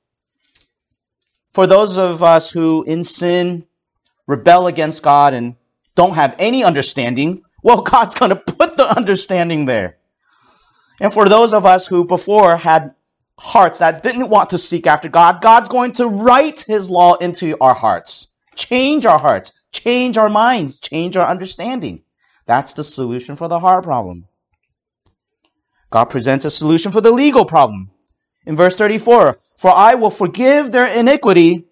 For 1.53 1.67
those 1.67 1.99
of 1.99 2.23
us 2.23 2.51
who 2.51 2.85
in 2.85 3.03
sin 3.03 3.67
rebel 4.27 4.67
against 4.67 5.03
God 5.03 5.35
and 5.35 5.57
don't 5.95 6.15
have 6.15 6.37
any 6.39 6.63
understanding, 6.63 7.43
well, 7.63 7.83
God's 7.83 8.15
going 8.15 8.31
to 8.31 8.37
the 8.77 8.97
understanding 8.97 9.67
there. 9.67 9.99
And 11.01 11.13
for 11.13 11.29
those 11.29 11.53
of 11.53 11.67
us 11.67 11.87
who 11.87 12.05
before 12.05 12.57
had 12.57 12.95
hearts 13.39 13.81
that 13.81 14.03
didn't 14.03 14.31
want 14.31 14.51
to 14.51 14.59
seek 14.59 14.87
after 14.87 15.09
God, 15.09 15.43
God's 15.43 15.69
going 15.69 15.93
to 15.93 16.09
write 16.09 16.61
his 16.61 16.89
law 16.89 17.15
into 17.15 17.57
our 17.61 17.75
hearts, 17.75 18.29
change 18.55 19.05
our 19.05 19.19
hearts, 19.19 19.53
change 19.73 20.17
our 20.17 20.29
minds, 20.29 20.81
change 20.81 21.17
our 21.17 21.29
understanding. 21.29 22.03
That's 22.47 22.73
the 22.73 22.85
solution 22.85 23.37
for 23.37 23.49
the 23.49 23.61
heart 23.61 23.85
problem. 23.85 24.27
God 25.91 26.07
presents 26.07 26.45
a 26.45 26.51
solution 26.51 26.93
for 26.93 27.01
the 27.01 27.11
legal 27.11 27.45
problem. 27.45 27.91
In 28.47 28.57
verse 28.57 28.77
34, 28.77 29.39
for 29.57 29.75
I 29.75 29.95
will 29.95 30.11
forgive 30.11 30.73
their 30.73 30.87
iniquity 30.87 31.67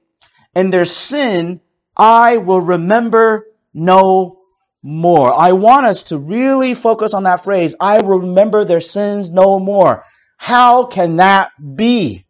and 0.55 0.73
their 0.73 0.85
sin 0.85 1.61
I 1.97 2.39
will 2.39 2.61
remember 2.61 3.47
no 3.73 4.41
more. 4.85 5.33
I 5.33 5.53
want 5.53 5.87
us 5.87 6.03
to 6.05 6.19
really 6.19 6.75
focus 6.75 7.15
on 7.15 7.23
that 7.23 7.43
phrase. 7.43 7.75
I 7.81 8.01
remember 8.01 8.65
their 8.65 8.81
sins 8.81 9.31
no 9.31 9.59
more. 9.59 10.05
How 10.37 10.85
can 10.85 11.17
that 11.17 11.53
be? 11.75 12.27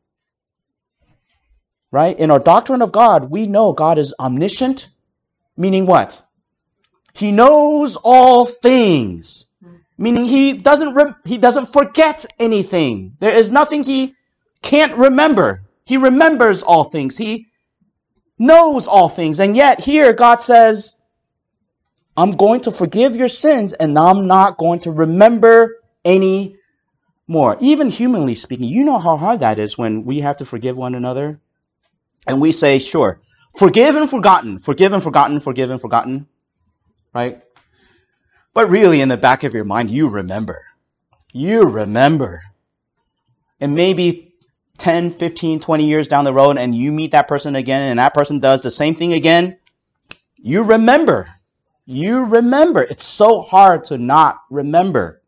Right? 1.90 2.16
In 2.16 2.30
our 2.30 2.38
doctrine 2.38 2.80
of 2.80 2.92
God, 2.92 3.28
we 3.28 3.48
know 3.48 3.72
God 3.72 3.98
is 3.98 4.14
omniscient, 4.20 4.88
meaning 5.56 5.84
what? 5.84 6.22
He 7.12 7.32
knows 7.32 7.96
all 7.96 8.44
things, 8.46 9.46
meaning 9.98 10.24
he 10.24 10.52
doesn't 10.52 11.16
he 11.24 11.38
doesn't 11.38 11.66
forget 11.66 12.24
anything. 12.38 13.14
There 13.18 13.34
is 13.34 13.50
nothing 13.50 13.82
he 13.82 14.14
can't 14.62 14.96
remember. 14.96 15.62
He 15.86 15.96
remembers 15.96 16.62
all 16.62 16.84
things. 16.84 17.16
He 17.16 17.48
knows 18.38 18.86
all 18.86 19.08
things. 19.08 19.40
And 19.40 19.56
yet 19.56 19.80
here 19.80 20.12
God 20.12 20.40
says, 20.40 20.96
I'm 22.16 22.32
going 22.32 22.60
to 22.62 22.70
forgive 22.70 23.16
your 23.16 23.28
sins 23.28 23.72
and 23.72 23.98
I'm 23.98 24.26
not 24.26 24.56
going 24.56 24.80
to 24.80 24.92
remember 24.92 25.80
any 26.04 26.56
more. 27.26 27.56
Even 27.60 27.90
humanly 27.90 28.34
speaking, 28.34 28.68
you 28.68 28.84
know 28.84 28.98
how 28.98 29.16
hard 29.16 29.40
that 29.40 29.58
is 29.58 29.76
when 29.76 30.04
we 30.04 30.20
have 30.20 30.36
to 30.36 30.44
forgive 30.44 30.78
one 30.78 30.94
another. 30.94 31.40
And 32.26 32.40
we 32.40 32.52
say, 32.52 32.78
sure, 32.78 33.20
forgive 33.56 33.96
and 33.96 34.08
forgotten, 34.08 34.58
forgive 34.58 34.92
and 34.92 35.02
forgotten, 35.02 35.40
forgive 35.40 35.70
and 35.70 35.80
forgotten, 35.80 36.26
right? 37.12 37.42
But 38.54 38.70
really 38.70 39.00
in 39.00 39.08
the 39.08 39.16
back 39.16 39.42
of 39.42 39.52
your 39.52 39.64
mind, 39.64 39.90
you 39.90 40.08
remember. 40.08 40.62
You 41.32 41.64
remember. 41.64 42.42
And 43.60 43.74
maybe 43.74 44.34
10, 44.78 45.10
15, 45.10 45.60
20 45.60 45.84
years 45.84 46.08
down 46.08 46.24
the 46.24 46.32
road 46.32 46.58
and 46.58 46.74
you 46.74 46.92
meet 46.92 47.10
that 47.10 47.28
person 47.28 47.56
again 47.56 47.90
and 47.90 47.98
that 47.98 48.14
person 48.14 48.38
does 48.38 48.62
the 48.62 48.70
same 48.70 48.94
thing 48.94 49.12
again, 49.12 49.58
you 50.36 50.62
remember. 50.62 51.26
You 51.86 52.24
remember. 52.24 52.82
It's 52.82 53.04
so 53.04 53.40
hard 53.42 53.84
to 53.84 53.98
not 53.98 54.40
remember. 54.50 55.22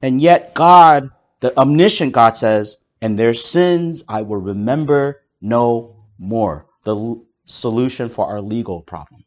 And 0.00 0.20
yet 0.20 0.54
God, 0.54 1.08
the 1.40 1.56
omniscient 1.58 2.12
God 2.12 2.36
says, 2.36 2.76
and 3.00 3.18
their 3.18 3.34
sins 3.34 4.04
I 4.08 4.22
will 4.22 4.40
remember 4.40 5.22
no 5.40 6.04
more. 6.18 6.66
The 6.84 6.94
l- 6.94 7.24
solution 7.46 8.08
for 8.08 8.26
our 8.26 8.40
legal 8.40 8.82
problem. 8.82 9.24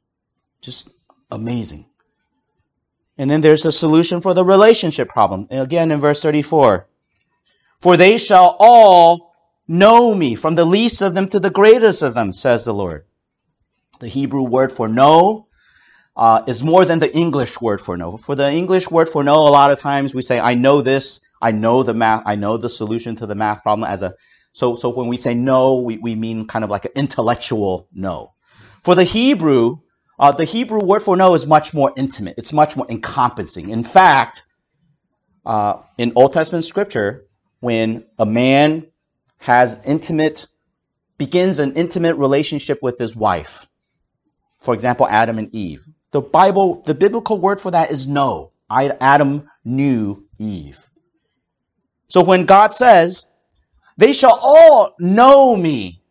Just 0.62 0.90
amazing. 1.32 1.86
And 3.18 3.30
then 3.30 3.42
there's 3.42 3.66
a 3.66 3.72
solution 3.72 4.22
for 4.22 4.34
the 4.34 4.44
relationship 4.44 5.10
problem. 5.10 5.48
Again, 5.50 5.92
in 5.92 6.00
verse 6.00 6.22
34. 6.22 6.88
For 7.80 7.98
they 7.98 8.18
shall 8.18 8.56
all 8.60 9.34
know 9.68 10.14
me, 10.14 10.36
from 10.36 10.56
the 10.56 10.66
least 10.66 11.02
of 11.02 11.14
them 11.14 11.28
to 11.30 11.40
the 11.40 11.50
greatest 11.50 12.02
of 12.02 12.14
them, 12.14 12.32
says 12.32 12.66
the 12.66 12.74
Lord. 12.74 13.06
The 14.06 14.12
Hebrew 14.12 14.44
word 14.44 14.72
for 14.72 14.88
know 14.88 15.48
uh, 16.16 16.44
is 16.46 16.62
more 16.62 16.86
than 16.86 17.00
the 17.00 17.12
English 17.18 17.60
word 17.60 17.82
for 17.82 17.98
know. 17.98 18.18
For 18.18 18.36
the 18.36 18.52
English 18.52 18.92
word 18.92 19.10
for 19.10 19.24
know, 19.24 19.34
a 19.34 19.50
lot 19.50 19.72
of 19.72 19.80
times 19.80 20.14
we 20.14 20.22
say, 20.22 20.40
I 20.40 20.54
know 20.54 20.84
this, 20.84 21.22
I 21.42 21.52
know 21.54 21.82
the 21.82 21.96
math, 21.96 22.22
I 22.24 22.36
know 22.36 22.58
the 22.58 22.70
solution 22.70 23.16
to 23.16 23.26
the 23.26 23.34
math 23.34 23.64
problem 23.64 23.90
as 23.90 24.04
a, 24.04 24.14
so, 24.54 24.76
so 24.76 24.90
when 24.90 25.08
we 25.08 25.18
say 25.18 25.34
know, 25.34 25.82
we, 25.82 25.98
we 25.98 26.14
mean 26.14 26.46
kind 26.46 26.64
of 26.64 26.70
like 26.70 26.86
an 26.86 26.92
intellectual 26.96 27.88
know. 27.92 28.36
For 28.84 28.94
the 28.94 29.06
Hebrew, 29.06 29.78
uh, 30.20 30.34
the 30.34 30.46
Hebrew 30.46 30.84
word 30.84 31.02
for 31.02 31.18
know 31.18 31.34
is 31.34 31.48
much 31.48 31.74
more 31.74 31.92
intimate. 31.98 32.36
It's 32.38 32.54
much 32.54 32.78
more 32.78 32.86
encompassing. 32.88 33.72
In 33.72 33.84
fact, 33.84 34.44
uh, 35.48 35.82
in 35.98 36.14
Old 36.16 36.32
Testament 36.32 36.64
scripture, 36.64 37.26
when 37.60 38.06
a 38.20 38.26
man 38.28 38.86
has 39.40 39.84
intimate, 39.84 40.46
begins 41.18 41.58
an 41.58 41.74
intimate 41.74 42.18
relationship 42.18 42.84
with 42.84 43.00
his 43.00 43.16
wife, 43.16 43.68
for 44.66 44.74
example, 44.74 45.08
Adam 45.08 45.38
and 45.38 45.54
Eve, 45.54 45.88
the 46.12 46.22
Bible, 46.22 46.82
the 46.86 46.96
biblical 46.96 47.40
word 47.40 47.62
for 47.62 47.72
that 47.72 47.92
is 47.92 48.08
know. 48.08 48.52
Adam 48.70 49.48
knew 49.64 50.26
Eve. 50.40 50.90
So 52.08 52.24
when 52.24 52.46
God 52.46 52.74
says, 52.74 53.28
they 53.98 54.12
shall 54.12 54.38
all 54.42 54.96
know 55.00 55.56
me, 55.56 56.02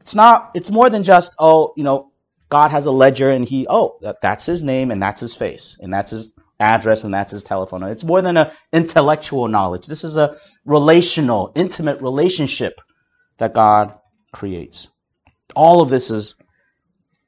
it's 0.00 0.14
not, 0.14 0.52
it's 0.54 0.70
more 0.70 0.88
than 0.88 1.02
just, 1.02 1.34
oh, 1.38 1.72
you 1.76 1.82
know, 1.82 2.12
God 2.48 2.70
has 2.70 2.86
a 2.86 2.92
ledger 2.92 3.30
and 3.30 3.44
he, 3.44 3.66
oh, 3.68 3.98
that, 4.02 4.20
that's 4.20 4.46
his 4.46 4.62
name 4.62 4.90
and 4.90 5.02
that's 5.02 5.20
his 5.20 5.34
face 5.34 5.76
and 5.80 5.92
that's 5.92 6.12
his 6.12 6.32
address 6.60 7.02
and 7.02 7.12
that's 7.12 7.32
his 7.32 7.42
telephone. 7.42 7.82
It's 7.84 8.04
more 8.04 8.22
than 8.22 8.36
an 8.36 8.50
intellectual 8.72 9.48
knowledge. 9.48 9.86
This 9.86 10.04
is 10.04 10.16
a 10.16 10.36
relational, 10.64 11.52
intimate 11.56 12.00
relationship 12.00 12.80
that 13.38 13.54
God 13.54 13.94
creates. 14.32 14.88
All 15.56 15.80
of 15.80 15.90
this 15.90 16.10
is 16.10 16.36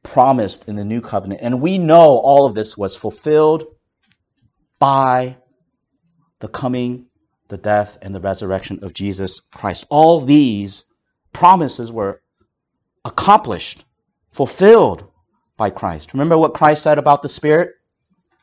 promised 0.06 0.68
in 0.68 0.76
the 0.76 0.84
new 0.84 1.00
covenant. 1.00 1.40
And 1.42 1.60
we 1.60 1.78
know 1.78 2.18
all 2.18 2.46
of 2.46 2.54
this 2.54 2.78
was 2.78 2.94
fulfilled 2.94 3.64
by 4.78 5.36
the 6.38 6.48
coming, 6.48 7.06
the 7.48 7.58
death, 7.58 7.98
and 8.02 8.14
the 8.14 8.20
resurrection 8.20 8.78
of 8.82 8.94
Jesus 8.94 9.40
Christ. 9.52 9.84
All 9.90 10.20
these 10.20 10.84
promises 11.32 11.90
were 11.90 12.22
accomplished, 13.04 13.84
fulfilled 14.30 15.10
by 15.56 15.70
Christ. 15.70 16.12
Remember 16.12 16.38
what 16.38 16.54
Christ 16.54 16.84
said 16.84 16.98
about 16.98 17.22
the 17.22 17.28
Spirit 17.28 17.72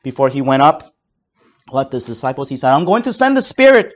before 0.04 0.28
he 0.28 0.42
went 0.42 0.64
up? 0.64 0.94
Left 1.72 1.94
his 1.94 2.06
disciples. 2.06 2.50
He 2.50 2.58
said, 2.58 2.74
I'm 2.74 2.86
going 2.86 3.04
to 3.04 3.14
send 3.14 3.38
the 3.38 3.42
Spirit 3.42 3.94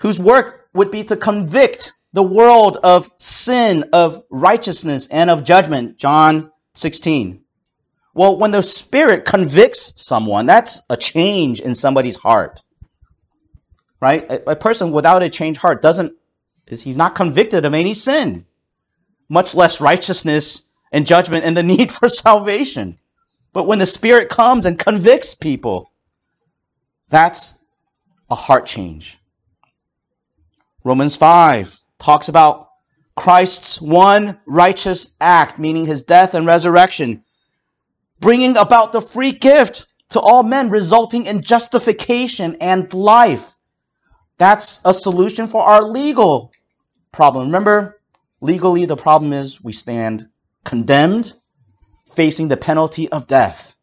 whose 0.00 0.18
work 0.18 0.68
would 0.74 0.90
be 0.90 1.04
to 1.04 1.16
convict 1.16 1.92
the 2.12 2.22
world 2.22 2.76
of 2.82 3.10
sin, 3.18 3.88
of 3.92 4.22
righteousness, 4.30 5.08
and 5.10 5.30
of 5.30 5.44
judgment. 5.44 5.96
John 5.96 6.50
16. 6.74 7.42
Well, 8.14 8.38
when 8.38 8.50
the 8.50 8.62
Spirit 8.62 9.24
convicts 9.24 9.94
someone, 10.02 10.44
that's 10.44 10.82
a 10.90 10.96
change 10.96 11.60
in 11.60 11.74
somebody's 11.74 12.16
heart. 12.16 12.62
Right? 14.00 14.30
A, 14.30 14.50
a 14.50 14.56
person 14.56 14.92
without 14.92 15.22
a 15.22 15.30
changed 15.30 15.60
heart 15.60 15.80
doesn't, 15.80 16.14
he's 16.68 16.98
not 16.98 17.14
convicted 17.14 17.64
of 17.64 17.72
any 17.72 17.94
sin, 17.94 18.44
much 19.28 19.54
less 19.54 19.80
righteousness 19.80 20.64
and 20.90 21.06
judgment 21.06 21.44
and 21.44 21.56
the 21.56 21.62
need 21.62 21.90
for 21.90 22.08
salvation. 22.08 22.98
But 23.54 23.66
when 23.66 23.78
the 23.78 23.86
Spirit 23.86 24.28
comes 24.28 24.66
and 24.66 24.78
convicts 24.78 25.34
people, 25.34 25.90
that's 27.08 27.54
a 28.30 28.34
heart 28.34 28.66
change. 28.66 29.18
Romans 30.84 31.16
5 31.16 31.81
talks 32.02 32.28
about 32.28 32.68
Christ's 33.14 33.80
one 33.80 34.40
righteous 34.46 35.16
act, 35.20 35.58
meaning 35.58 35.86
his 35.86 36.02
death 36.02 36.34
and 36.34 36.46
resurrection, 36.46 37.22
bringing 38.20 38.56
about 38.56 38.92
the 38.92 39.00
free 39.00 39.32
gift 39.32 39.86
to 40.10 40.20
all 40.20 40.42
men, 40.42 40.68
resulting 40.68 41.26
in 41.26 41.42
justification 41.42 42.56
and 42.60 42.92
life. 42.92 43.54
That's 44.38 44.80
a 44.84 44.92
solution 44.92 45.46
for 45.46 45.62
our 45.62 45.82
legal 45.82 46.52
problem. 47.12 47.46
Remember, 47.46 48.00
legally, 48.40 48.84
the 48.84 48.96
problem 48.96 49.32
is 49.32 49.62
we 49.62 49.72
stand 49.72 50.26
condemned, 50.64 51.34
facing 52.14 52.48
the 52.48 52.56
penalty 52.56 53.08
of 53.10 53.26
death. 53.26 53.74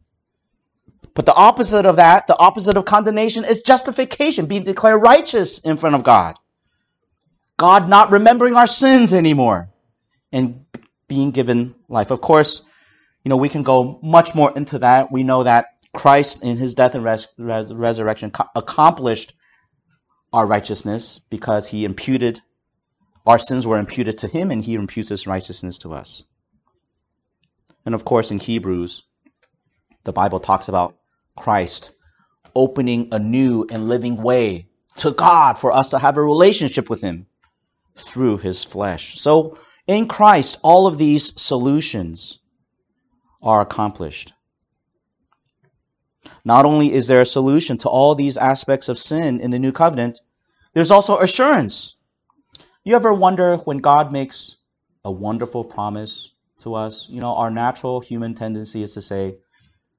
But 1.14 1.26
the 1.26 1.34
opposite 1.34 1.86
of 1.86 1.96
that, 1.96 2.26
the 2.26 2.38
opposite 2.38 2.76
of 2.76 2.84
condemnation, 2.84 3.44
is 3.44 3.62
justification, 3.62 4.46
being 4.46 4.64
declared 4.64 5.02
righteous 5.02 5.58
in 5.58 5.76
front 5.76 5.96
of 5.96 6.02
God. 6.02 6.36
God 7.60 7.90
not 7.90 8.10
remembering 8.10 8.56
our 8.56 8.66
sins 8.66 9.12
anymore 9.12 9.68
and 10.32 10.64
being 11.08 11.30
given 11.30 11.74
life. 11.90 12.10
Of 12.10 12.22
course, 12.22 12.62
you 13.22 13.28
know, 13.28 13.36
we 13.36 13.50
can 13.50 13.62
go 13.62 14.00
much 14.02 14.34
more 14.34 14.50
into 14.56 14.78
that. 14.78 15.12
We 15.12 15.24
know 15.24 15.42
that 15.42 15.66
Christ 15.92 16.42
in 16.42 16.56
his 16.56 16.74
death 16.74 16.94
and 16.94 17.04
res- 17.04 17.28
res- 17.36 17.74
resurrection 17.74 18.32
accomplished 18.56 19.34
our 20.32 20.46
righteousness 20.46 21.18
because 21.28 21.66
he 21.66 21.84
imputed 21.84 22.40
our 23.26 23.38
sins 23.38 23.66
were 23.66 23.78
imputed 23.78 24.16
to 24.16 24.26
him 24.26 24.50
and 24.50 24.64
he 24.64 24.72
imputes 24.72 25.10
his 25.10 25.26
righteousness 25.26 25.76
to 25.80 25.92
us. 25.92 26.24
And 27.84 27.94
of 27.94 28.06
course, 28.06 28.30
in 28.30 28.38
Hebrews, 28.38 29.02
the 30.04 30.14
Bible 30.14 30.40
talks 30.40 30.70
about 30.70 30.96
Christ 31.36 31.92
opening 32.56 33.10
a 33.12 33.18
new 33.18 33.66
and 33.70 33.86
living 33.86 34.16
way 34.16 34.70
to 34.96 35.10
God 35.10 35.58
for 35.58 35.72
us 35.72 35.90
to 35.90 35.98
have 35.98 36.16
a 36.16 36.22
relationship 36.22 36.88
with 36.88 37.02
Him 37.02 37.26
through 37.96 38.38
His 38.38 38.64
flesh. 38.64 39.18
So 39.20 39.58
in 39.86 40.08
Christ, 40.08 40.58
all 40.62 40.86
of 40.86 40.98
these 40.98 41.32
solutions 41.40 42.38
are 43.42 43.60
accomplished. 43.60 44.32
Not 46.44 46.64
only 46.64 46.92
is 46.92 47.06
there 47.06 47.20
a 47.20 47.26
solution 47.26 47.78
to 47.78 47.88
all 47.88 48.14
these 48.14 48.36
aspects 48.36 48.88
of 48.88 48.98
sin 48.98 49.40
in 49.40 49.50
the 49.50 49.58
new 49.58 49.72
covenant, 49.72 50.20
there's 50.74 50.90
also 50.90 51.18
assurance. 51.18 51.96
You 52.84 52.96
ever 52.96 53.12
wonder 53.12 53.56
when 53.56 53.78
God 53.78 54.12
makes 54.12 54.56
a 55.04 55.10
wonderful 55.10 55.64
promise 55.64 56.32
to 56.60 56.74
us? 56.74 57.08
You 57.10 57.20
know, 57.20 57.34
our 57.34 57.50
natural 57.50 58.00
human 58.00 58.34
tendency 58.34 58.82
is 58.82 58.94
to 58.94 59.02
say, 59.02 59.38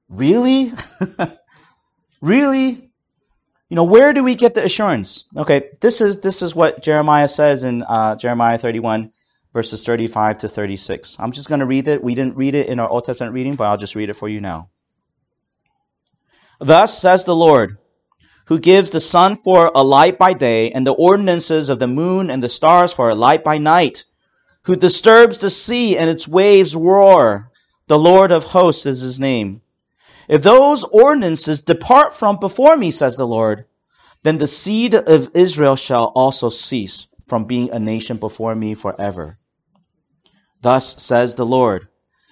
Really? 0.08 0.72
really? 2.20 2.91
You 3.72 3.76
know, 3.76 3.84
where 3.84 4.12
do 4.12 4.22
we 4.22 4.34
get 4.34 4.54
the 4.54 4.62
assurance? 4.62 5.24
Okay, 5.34 5.70
this 5.80 6.02
is 6.02 6.20
this 6.20 6.42
is 6.42 6.54
what 6.54 6.82
Jeremiah 6.82 7.26
says 7.26 7.64
in 7.64 7.82
uh, 7.84 8.16
Jeremiah 8.16 8.58
31, 8.58 9.10
verses 9.54 9.82
35 9.82 10.36
to 10.40 10.48
36. 10.50 11.16
I'm 11.18 11.32
just 11.32 11.48
going 11.48 11.60
to 11.60 11.64
read 11.64 11.88
it. 11.88 12.04
We 12.04 12.14
didn't 12.14 12.36
read 12.36 12.54
it 12.54 12.68
in 12.68 12.78
our 12.78 12.86
Old 12.90 13.06
Testament 13.06 13.32
reading, 13.32 13.56
but 13.56 13.68
I'll 13.68 13.78
just 13.78 13.94
read 13.94 14.10
it 14.10 14.16
for 14.16 14.28
you 14.28 14.42
now. 14.42 14.68
Thus 16.60 17.00
says 17.00 17.24
the 17.24 17.34
Lord, 17.34 17.78
who 18.48 18.58
gives 18.58 18.90
the 18.90 19.00
sun 19.00 19.36
for 19.36 19.72
a 19.74 19.82
light 19.82 20.18
by 20.18 20.34
day, 20.34 20.70
and 20.72 20.86
the 20.86 20.92
ordinances 20.92 21.70
of 21.70 21.78
the 21.78 21.88
moon 21.88 22.28
and 22.28 22.42
the 22.42 22.50
stars 22.50 22.92
for 22.92 23.08
a 23.08 23.14
light 23.14 23.42
by 23.42 23.56
night, 23.56 24.04
who 24.64 24.76
disturbs 24.76 25.40
the 25.40 25.48
sea 25.48 25.96
and 25.96 26.10
its 26.10 26.28
waves 26.28 26.76
roar. 26.76 27.50
The 27.86 27.98
Lord 27.98 28.32
of 28.32 28.44
hosts 28.44 28.84
is 28.84 29.00
his 29.00 29.18
name. 29.18 29.61
If 30.32 30.42
those 30.42 30.82
ordinances 30.82 31.60
depart 31.60 32.14
from 32.14 32.38
before 32.38 32.74
me, 32.74 32.90
says 32.90 33.18
the 33.18 33.26
Lord, 33.26 33.66
then 34.22 34.38
the 34.38 34.46
seed 34.46 34.94
of 34.94 35.30
Israel 35.34 35.76
shall 35.76 36.06
also 36.14 36.48
cease 36.48 37.08
from 37.26 37.44
being 37.44 37.70
a 37.70 37.78
nation 37.78 38.16
before 38.16 38.54
me 38.54 38.72
forever. 38.72 39.36
Thus 40.62 41.02
says 41.02 41.34
the 41.34 41.44
Lord, 41.44 41.88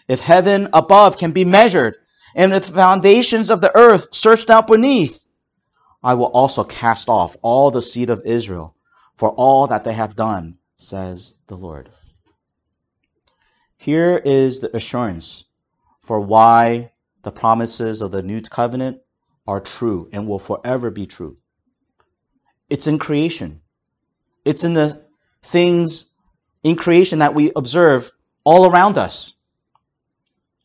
if 0.09 0.21
heaven 0.21 0.71
above 0.73 1.19
can 1.19 1.33
be 1.33 1.45
measured, 1.45 1.99
and 2.35 2.55
if 2.55 2.69
the 2.69 2.73
foundations 2.73 3.51
of 3.51 3.61
the 3.61 3.77
earth 3.77 4.15
searched 4.15 4.49
out 4.49 4.69
beneath, 4.69 5.27
I 6.03 6.15
will 6.15 6.33
also 6.33 6.65
cast 6.65 7.11
off 7.11 7.37
all 7.43 7.71
the 7.71 7.83
seed 7.83 8.09
of 8.09 8.23
Israel 8.25 8.75
for 9.15 9.29
all 9.33 9.67
that 9.67 9.85
they 9.85 9.93
have 9.93 10.17
done, 10.17 10.57
says 10.79 11.35
the 11.49 11.57
Lord. 11.57 11.91
Here 13.77 14.17
is 14.25 14.61
the 14.61 14.75
assurance 14.75 15.45
for 16.01 16.19
why 16.19 16.93
the 17.23 17.33
promises 17.33 18.01
of 18.01 18.13
the 18.13 18.23
new 18.23 18.41
covenant 18.41 19.01
are 19.47 19.61
true 19.61 20.09
and 20.13 20.27
will 20.27 20.39
forever 20.39 20.91
be 20.91 21.07
true. 21.07 21.37
It's 22.69 22.87
in 22.87 22.99
creation. 22.99 23.61
It's 24.45 24.65
in 24.65 24.75
the 24.75 25.05
things 25.43 26.07
in 26.63 26.77
creation 26.77 27.21
that 27.21 27.35
we 27.35 27.53
observe 27.57 28.11
all 28.45 28.71
around 28.71 28.99
us. 28.99 29.35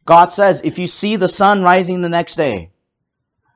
God 0.06 0.32
says, 0.32 0.62
if 0.64 0.78
you 0.78 0.88
see 0.88 1.16
the 1.16 1.28
sun 1.28 1.64
rising 1.64 2.02
the 2.02 2.10
next 2.10 2.36
day, 2.36 2.72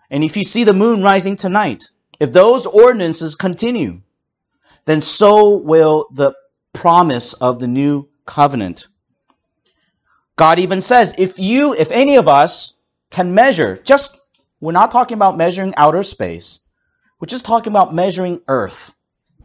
and 0.09 0.23
if 0.23 0.35
you 0.35 0.43
see 0.43 0.63
the 0.63 0.73
moon 0.73 1.03
rising 1.03 1.35
tonight, 1.35 1.91
if 2.19 2.33
those 2.33 2.65
ordinances 2.65 3.35
continue, 3.35 4.01
then 4.85 5.01
so 5.01 5.57
will 5.57 6.07
the 6.11 6.33
promise 6.73 7.33
of 7.33 7.59
the 7.59 7.67
new 7.67 8.09
covenant. 8.25 8.87
God 10.35 10.57
even 10.57 10.81
says, 10.81 11.13
if 11.17 11.37
you, 11.37 11.75
if 11.75 11.91
any 11.91 12.15
of 12.15 12.27
us 12.27 12.73
can 13.09 13.33
measure, 13.33 13.77
just, 13.77 14.19
we're 14.59 14.71
not 14.71 14.91
talking 14.91 15.15
about 15.15 15.37
measuring 15.37 15.73
outer 15.77 16.03
space. 16.03 16.59
We're 17.19 17.27
just 17.27 17.45
talking 17.45 17.73
about 17.73 17.93
measuring 17.93 18.41
earth, 18.47 18.93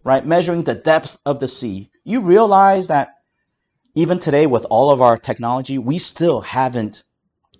right? 0.05 0.25
Measuring 0.25 0.65
the 0.65 0.75
depth 0.75 1.19
of 1.27 1.41
the 1.41 1.49
sea. 1.49 1.91
You 2.05 2.21
realize 2.21 2.89
that 2.89 3.15
even 3.95 4.19
today 4.19 4.47
with 4.47 4.67
all 4.71 4.91
of 4.91 5.01
our 5.01 5.17
technology, 5.17 5.79
we 5.79 5.99
still 5.99 6.41
haven't 6.41 7.05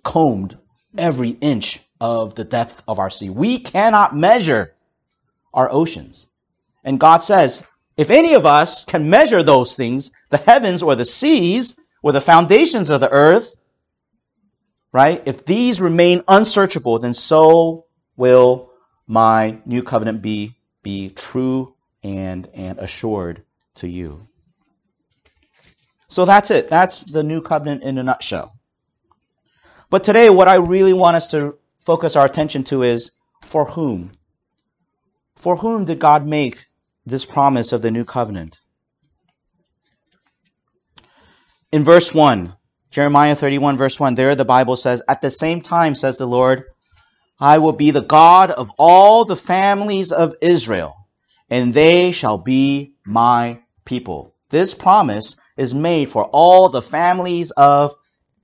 combed 0.03 0.57
every 0.97 1.29
inch 1.29 1.81
of 1.99 2.35
the 2.35 2.45
depth 2.45 2.83
of 2.87 2.99
our 2.99 3.09
sea. 3.09 3.29
We 3.29 3.59
cannot 3.59 4.15
measure 4.15 4.75
our 5.53 5.71
oceans. 5.71 6.27
And 6.83 6.99
God 6.99 7.23
says, 7.23 7.63
if 7.97 8.09
any 8.09 8.33
of 8.33 8.45
us 8.45 8.85
can 8.85 9.09
measure 9.09 9.41
those 9.41 9.75
things, 9.75 10.11
the 10.29 10.37
heavens 10.37 10.83
or 10.83 10.95
the 10.95 11.05
seas 11.05 11.75
or 12.03 12.11
the 12.11 12.21
foundations 12.21 12.89
of 12.89 12.99
the 12.99 13.09
earth, 13.09 13.57
right? 14.95 15.23
If 15.25 15.43
these 15.43 15.81
remain 15.81 16.23
unsearchable, 16.25 16.99
then 16.99 17.13
so 17.13 17.85
will 18.15 18.71
my 19.07 19.59
new 19.65 19.83
covenant 19.83 20.21
be, 20.21 20.55
be 20.83 21.09
true 21.09 21.75
and, 22.01 22.47
and 22.53 22.79
assured 22.79 23.43
to 23.75 23.89
you. 23.89 24.25
So 26.07 26.23
that's 26.23 26.49
it. 26.49 26.69
That's 26.69 27.03
the 27.03 27.23
new 27.23 27.41
covenant 27.41 27.83
in 27.83 27.97
a 27.97 28.03
nutshell. 28.03 28.53
But 29.89 30.05
today, 30.05 30.29
what 30.29 30.47
I 30.47 30.55
really 30.55 30.93
want 30.93 31.17
us 31.17 31.27
to 31.31 31.57
focus 31.77 32.15
our 32.15 32.25
attention 32.25 32.63
to 32.63 32.83
is 32.83 33.11
for 33.43 33.65
whom? 33.65 34.13
For 35.35 35.57
whom 35.57 35.83
did 35.83 35.99
God 35.99 36.25
make 36.25 36.67
this 37.05 37.25
promise 37.25 37.73
of 37.73 37.81
the 37.81 37.91
new 37.91 38.05
covenant? 38.05 38.59
In 41.73 41.83
verse 41.83 42.13
1, 42.13 42.55
Jeremiah 42.91 43.35
31, 43.35 43.77
verse 43.77 43.99
1, 43.99 44.15
there 44.15 44.35
the 44.35 44.45
Bible 44.45 44.75
says, 44.75 45.01
At 45.07 45.21
the 45.21 45.29
same 45.29 45.61
time, 45.61 45.95
says 45.95 46.17
the 46.17 46.27
Lord, 46.27 46.63
I 47.39 47.57
will 47.57 47.73
be 47.73 47.91
the 47.91 48.01
God 48.01 48.51
of 48.51 48.71
all 48.77 49.25
the 49.25 49.35
families 49.35 50.11
of 50.11 50.35
Israel, 50.41 50.93
and 51.49 51.73
they 51.73 52.11
shall 52.11 52.37
be 52.37 52.93
my 53.05 53.59
people. 53.83 54.33
This 54.49 54.73
promise 54.73 55.35
is 55.57 55.75
made 55.75 56.09
for 56.09 56.25
all 56.25 56.69
the 56.69 56.81
families 56.81 57.51
of 57.51 57.93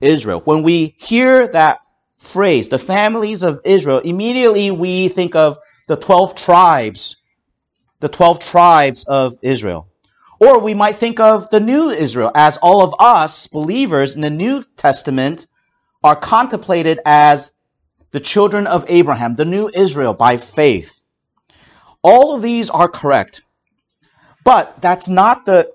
Israel. 0.00 0.40
When 0.44 0.62
we 0.62 0.94
hear 0.98 1.46
that 1.48 1.80
phrase, 2.18 2.68
the 2.68 2.78
families 2.78 3.42
of 3.42 3.60
Israel, 3.64 4.00
immediately 4.00 4.70
we 4.70 5.08
think 5.08 5.34
of 5.34 5.58
the 5.88 5.96
12 5.96 6.34
tribes, 6.34 7.16
the 8.00 8.08
12 8.08 8.38
tribes 8.40 9.04
of 9.04 9.32
Israel. 9.42 9.88
Or 10.42 10.58
we 10.58 10.74
might 10.74 10.96
think 10.96 11.20
of 11.20 11.48
the 11.50 11.60
new 11.60 11.90
Israel 11.90 12.32
as 12.34 12.56
all 12.56 12.82
of 12.82 12.96
us 12.98 13.46
believers 13.46 14.16
in 14.16 14.22
the 14.22 14.30
New 14.30 14.64
Testament 14.76 15.46
are 16.02 16.16
contemplated 16.16 16.98
as 17.06 17.52
the 18.10 18.18
children 18.18 18.66
of 18.66 18.84
Abraham, 18.88 19.36
the 19.36 19.44
new 19.44 19.70
Israel 19.72 20.14
by 20.14 20.36
faith. 20.36 21.00
All 22.02 22.34
of 22.34 22.42
these 22.42 22.70
are 22.70 22.88
correct. 22.88 23.42
But 24.42 24.82
that's 24.82 25.08
not 25.08 25.44
the 25.44 25.70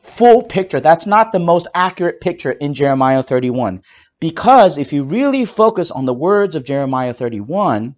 full 0.00 0.42
picture. 0.42 0.80
That's 0.80 1.06
not 1.06 1.30
the 1.30 1.38
most 1.38 1.68
accurate 1.72 2.20
picture 2.20 2.50
in 2.50 2.74
Jeremiah 2.74 3.22
31. 3.22 3.80
Because 4.18 4.76
if 4.76 4.92
you 4.92 5.04
really 5.04 5.44
focus 5.44 5.92
on 5.92 6.04
the 6.04 6.12
words 6.12 6.56
of 6.56 6.64
Jeremiah 6.64 7.14
31, 7.14 7.94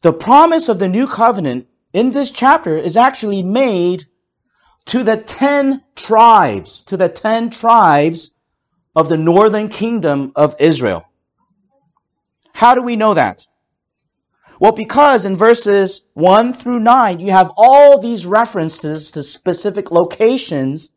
the 0.00 0.14
promise 0.14 0.70
of 0.70 0.78
the 0.78 0.88
new 0.88 1.06
covenant 1.06 1.66
in 1.92 2.12
this 2.12 2.30
chapter 2.30 2.78
is 2.78 2.96
actually 2.96 3.42
made 3.42 4.06
to 4.86 5.02
the 5.02 5.16
10 5.16 5.82
tribes, 5.94 6.82
to 6.84 6.96
the 6.96 7.08
10 7.08 7.50
tribes 7.50 8.32
of 8.94 9.08
the 9.08 9.16
northern 9.16 9.68
kingdom 9.68 10.32
of 10.34 10.54
Israel. 10.58 11.06
How 12.54 12.74
do 12.74 12.82
we 12.82 12.96
know 12.96 13.14
that? 13.14 13.46
Well, 14.58 14.72
because 14.72 15.26
in 15.26 15.36
verses 15.36 16.00
1 16.14 16.54
through 16.54 16.80
9, 16.80 17.20
you 17.20 17.30
have 17.30 17.52
all 17.56 18.00
these 18.00 18.24
references 18.24 19.10
to 19.10 19.22
specific 19.22 19.90
locations 19.90 20.92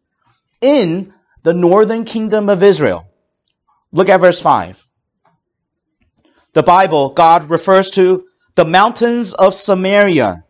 in 0.62 1.14
the 1.44 1.54
northern 1.54 2.06
kingdom 2.06 2.48
of 2.48 2.64
Israel. 2.64 3.06
Look 3.92 4.08
at 4.08 4.22
verse 4.22 4.42
5. 4.42 4.86
The 6.54 6.64
Bible, 6.64 7.10
God 7.10 7.50
refers 7.50 7.90
to 7.92 8.26
the 8.56 8.66
mountains 8.66 9.34
of 9.34 9.54
Samaria. 9.54 10.46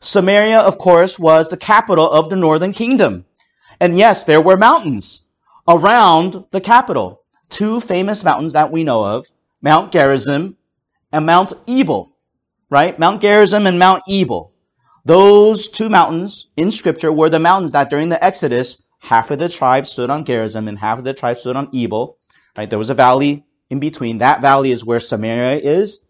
Samaria, 0.00 0.60
of 0.60 0.78
course, 0.78 1.18
was 1.18 1.48
the 1.48 1.56
capital 1.56 2.10
of 2.10 2.30
the 2.30 2.36
northern 2.36 2.72
kingdom. 2.72 3.24
And 3.80 3.96
yes, 3.96 4.24
there 4.24 4.40
were 4.40 4.56
mountains 4.56 5.22
around 5.68 6.44
the 6.50 6.60
capital. 6.60 7.22
Two 7.48 7.80
famous 7.80 8.24
mountains 8.24 8.52
that 8.52 8.70
we 8.70 8.84
know 8.84 9.04
of, 9.04 9.26
Mount 9.62 9.92
Gerizim 9.92 10.56
and 11.12 11.26
Mount 11.26 11.52
Ebal, 11.66 12.14
right? 12.70 12.98
Mount 12.98 13.20
Gerizim 13.20 13.66
and 13.66 13.78
Mount 13.78 14.02
Ebal. 14.08 14.52
Those 15.04 15.68
two 15.68 15.88
mountains 15.88 16.48
in 16.56 16.70
scripture 16.70 17.12
were 17.12 17.30
the 17.30 17.40
mountains 17.40 17.72
that 17.72 17.88
during 17.88 18.08
the 18.08 18.22
Exodus, 18.22 18.82
half 19.00 19.30
of 19.30 19.38
the 19.38 19.48
tribe 19.48 19.86
stood 19.86 20.10
on 20.10 20.24
Gerizim 20.24 20.68
and 20.68 20.78
half 20.78 20.98
of 20.98 21.04
the 21.04 21.14
tribe 21.14 21.38
stood 21.38 21.56
on 21.56 21.70
Ebal, 21.74 22.18
right? 22.56 22.68
There 22.68 22.78
was 22.78 22.90
a 22.90 22.94
valley 22.94 23.44
in 23.70 23.80
between. 23.80 24.18
That 24.18 24.42
valley 24.42 24.70
is 24.70 24.84
where 24.84 25.00
Samaria 25.00 25.60
is. 25.60 26.00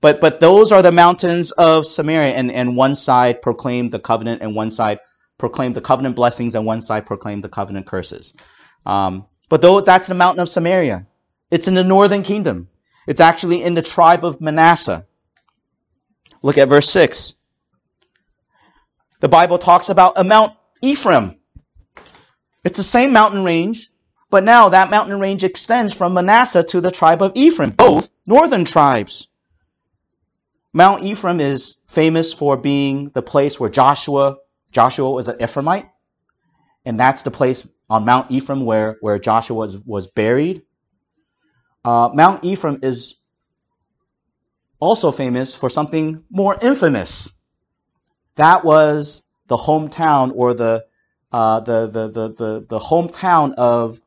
But, 0.00 0.20
but 0.20 0.40
those 0.40 0.72
are 0.72 0.82
the 0.82 0.92
mountains 0.92 1.52
of 1.52 1.86
Samaria 1.86 2.34
and, 2.34 2.50
and 2.50 2.76
one 2.76 2.94
side 2.94 3.42
proclaimed 3.42 3.92
the 3.92 3.98
covenant 3.98 4.42
and 4.42 4.54
one 4.54 4.70
side 4.70 4.98
proclaimed 5.38 5.74
the 5.74 5.80
covenant 5.80 6.16
blessings 6.16 6.54
and 6.54 6.66
one 6.66 6.80
side 6.80 7.06
proclaimed 7.06 7.44
the 7.44 7.48
covenant 7.48 7.86
curses. 7.86 8.34
Um, 8.84 9.26
But 9.48 9.62
though 9.62 9.80
that's 9.80 10.08
the 10.08 10.14
mountain 10.14 10.40
of 10.40 10.48
Samaria, 10.48 11.06
it's 11.50 11.68
in 11.68 11.74
the 11.74 11.84
northern 11.84 12.22
kingdom. 12.22 12.68
It's 13.06 13.20
actually 13.20 13.62
in 13.62 13.74
the 13.74 13.82
tribe 13.82 14.24
of 14.24 14.40
Manasseh. 14.40 15.06
Look 16.42 16.58
at 16.58 16.68
verse 16.68 16.90
6. 16.90 17.34
The 19.20 19.28
Bible 19.28 19.58
talks 19.58 19.88
about 19.88 20.18
a 20.18 20.24
Mount 20.24 20.54
Ephraim. 20.82 21.36
It's 22.64 22.78
the 22.78 22.84
same 22.84 23.12
mountain 23.12 23.44
range, 23.44 23.90
but 24.28 24.44
now 24.44 24.68
that 24.70 24.90
mountain 24.90 25.20
range 25.20 25.44
extends 25.44 25.94
from 25.94 26.14
Manasseh 26.14 26.64
to 26.64 26.80
the 26.80 26.90
tribe 26.90 27.22
of 27.22 27.32
Ephraim, 27.34 27.70
both 27.70 28.10
northern 28.26 28.64
tribes. 28.64 29.28
Mount 30.76 31.02
Ephraim 31.04 31.40
is 31.40 31.76
famous 31.86 32.34
for 32.34 32.58
being 32.58 33.08
the 33.14 33.22
place 33.22 33.58
where 33.58 33.70
Joshua, 33.70 34.36
Joshua 34.72 35.10
was 35.10 35.26
an 35.26 35.38
Ephraimite, 35.38 35.88
and 36.84 37.00
that's 37.00 37.22
the 37.22 37.30
place 37.30 37.66
on 37.88 38.04
Mount 38.04 38.30
Ephraim 38.30 38.66
where, 38.66 38.98
where 39.00 39.18
Joshua 39.18 39.56
was, 39.56 39.78
was 39.78 40.06
buried. 40.06 40.64
Uh, 41.82 42.10
Mount 42.12 42.44
Ephraim 42.44 42.80
is 42.82 43.16
also 44.78 45.10
famous 45.10 45.56
for 45.56 45.70
something 45.70 46.22
more 46.28 46.58
infamous. 46.60 47.32
That 48.34 48.62
was 48.62 49.22
the 49.46 49.56
hometown 49.56 50.30
or 50.34 50.52
the, 50.52 50.84
uh, 51.32 51.60
the, 51.60 51.86
the, 51.86 52.08
the, 52.08 52.28
the, 52.34 52.66
the 52.68 52.78
hometown 52.78 53.54
of 53.54 53.98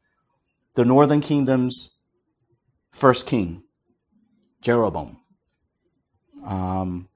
the 0.76 0.86
northern 0.86 1.22
kingdom's 1.22 1.98
first 2.92 3.26
king, 3.26 3.64
Jeroboam. 4.62 5.19
Um, 6.50 7.08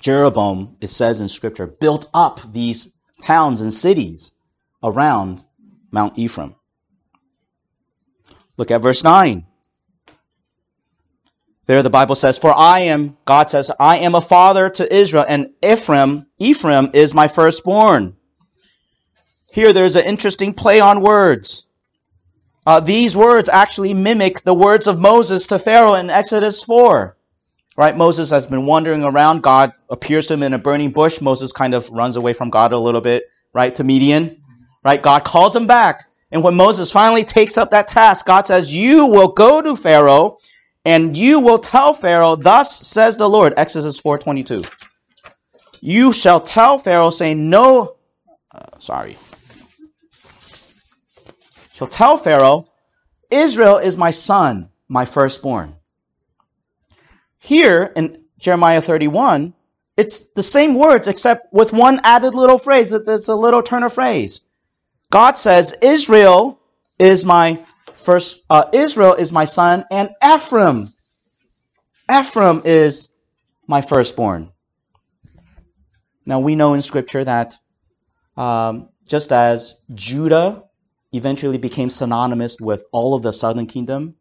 Jeroboam, 0.00 0.76
it 0.80 0.88
says 0.88 1.20
in 1.20 1.28
scripture, 1.28 1.66
built 1.66 2.10
up 2.14 2.40
these 2.52 2.94
towns 3.22 3.60
and 3.60 3.72
cities 3.72 4.32
around 4.82 5.44
Mount 5.92 6.18
Ephraim. 6.18 6.56
Look 8.56 8.70
at 8.70 8.80
verse 8.80 9.04
9. 9.04 9.46
There 11.66 11.82
the 11.82 11.90
Bible 11.90 12.14
says, 12.14 12.38
For 12.38 12.54
I 12.54 12.80
am, 12.80 13.16
God 13.26 13.50
says, 13.50 13.70
I 13.78 13.98
am 13.98 14.14
a 14.14 14.20
father 14.20 14.70
to 14.70 14.94
Israel, 14.94 15.24
and 15.28 15.50
Ephraim, 15.62 16.26
Ephraim 16.38 16.90
is 16.94 17.14
my 17.14 17.28
firstborn. 17.28 18.16
Here 19.50 19.72
there's 19.72 19.96
an 19.96 20.04
interesting 20.04 20.54
play 20.54 20.80
on 20.80 21.00
words. 21.00 21.66
Uh, 22.66 22.80
these 22.80 23.16
words 23.16 23.48
actually 23.48 23.92
mimic 23.92 24.42
the 24.42 24.54
words 24.54 24.86
of 24.86 24.98
Moses 24.98 25.46
to 25.48 25.58
Pharaoh 25.58 25.94
in 25.94 26.08
Exodus 26.08 26.62
4. 26.62 27.16
Right? 27.76 27.96
Moses 27.96 28.30
has 28.30 28.46
been 28.46 28.66
wandering 28.66 29.02
around. 29.02 29.42
God 29.42 29.72
appears 29.90 30.28
to 30.28 30.34
him 30.34 30.42
in 30.42 30.54
a 30.54 30.58
burning 30.58 30.90
bush. 30.90 31.20
Moses 31.20 31.52
kind 31.52 31.74
of 31.74 31.90
runs 31.90 32.16
away 32.16 32.32
from 32.32 32.50
God 32.50 32.72
a 32.72 32.78
little 32.78 33.00
bit, 33.00 33.24
right? 33.52 33.74
To 33.74 33.84
Midian. 33.84 34.40
Right? 34.84 35.02
God 35.02 35.24
calls 35.24 35.56
him 35.56 35.66
back. 35.66 36.02
And 36.30 36.42
when 36.42 36.54
Moses 36.54 36.90
finally 36.90 37.24
takes 37.24 37.58
up 37.58 37.70
that 37.70 37.88
task, 37.88 38.26
God 38.26 38.46
says, 38.46 38.72
You 38.72 39.06
will 39.06 39.28
go 39.28 39.60
to 39.60 39.74
Pharaoh 39.74 40.38
and 40.84 41.16
you 41.16 41.40
will 41.40 41.58
tell 41.58 41.94
Pharaoh, 41.94 42.36
Thus 42.36 42.86
says 42.86 43.16
the 43.16 43.28
Lord. 43.28 43.54
Exodus 43.56 44.00
4.22. 44.00 44.68
You 45.80 46.12
shall 46.12 46.40
tell 46.40 46.78
Pharaoh, 46.78 47.10
saying, 47.10 47.48
No, 47.48 47.96
uh, 48.52 48.78
sorry. 48.78 49.16
Shall 51.72 51.88
tell 51.88 52.16
Pharaoh, 52.16 52.68
Israel 53.30 53.78
is 53.78 53.96
my 53.96 54.10
son, 54.10 54.70
my 54.88 55.04
firstborn. 55.04 55.76
Here 57.44 57.92
in 57.94 58.24
Jeremiah 58.38 58.80
31, 58.80 59.52
it's 59.98 60.24
the 60.34 60.42
same 60.42 60.76
words 60.76 61.06
except 61.06 61.52
with 61.52 61.74
one 61.74 62.00
added 62.02 62.34
little 62.34 62.56
phrase. 62.56 62.88
that's 62.88 63.28
a 63.28 63.34
little 63.34 63.62
turn 63.62 63.82
of 63.82 63.92
phrase. 63.92 64.40
God 65.10 65.36
says, 65.36 65.74
Israel 65.82 66.58
is 66.98 67.26
my 67.26 67.62
first, 67.92 68.42
uh, 68.48 68.64
Israel 68.72 69.12
is 69.12 69.30
my 69.30 69.44
son, 69.44 69.84
and 69.90 70.08
Ephraim, 70.24 70.94
Ephraim 72.10 72.62
is 72.64 73.10
my 73.66 73.82
firstborn. 73.82 74.50
Now 76.24 76.40
we 76.40 76.56
know 76.56 76.72
in 76.72 76.80
scripture 76.80 77.24
that 77.24 77.56
um, 78.38 78.88
just 79.06 79.32
as 79.32 79.74
Judah 79.92 80.64
eventually 81.12 81.58
became 81.58 81.90
synonymous 81.90 82.56
with 82.58 82.86
all 82.90 83.12
of 83.14 83.22
the 83.22 83.34
southern 83.34 83.66
kingdom, 83.66 84.14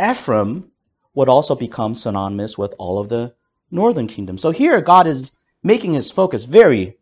Ephraim 0.00 0.70
would 1.18 1.28
also 1.28 1.56
become 1.56 1.96
synonymous 1.96 2.56
with 2.56 2.72
all 2.78 2.96
of 2.96 3.08
the 3.08 3.34
northern 3.72 4.06
kingdom. 4.06 4.38
So 4.38 4.52
here 4.52 4.80
God 4.80 5.08
is 5.08 5.32
making 5.64 5.94
his 5.94 6.12
focus 6.12 6.44
very 6.44 6.96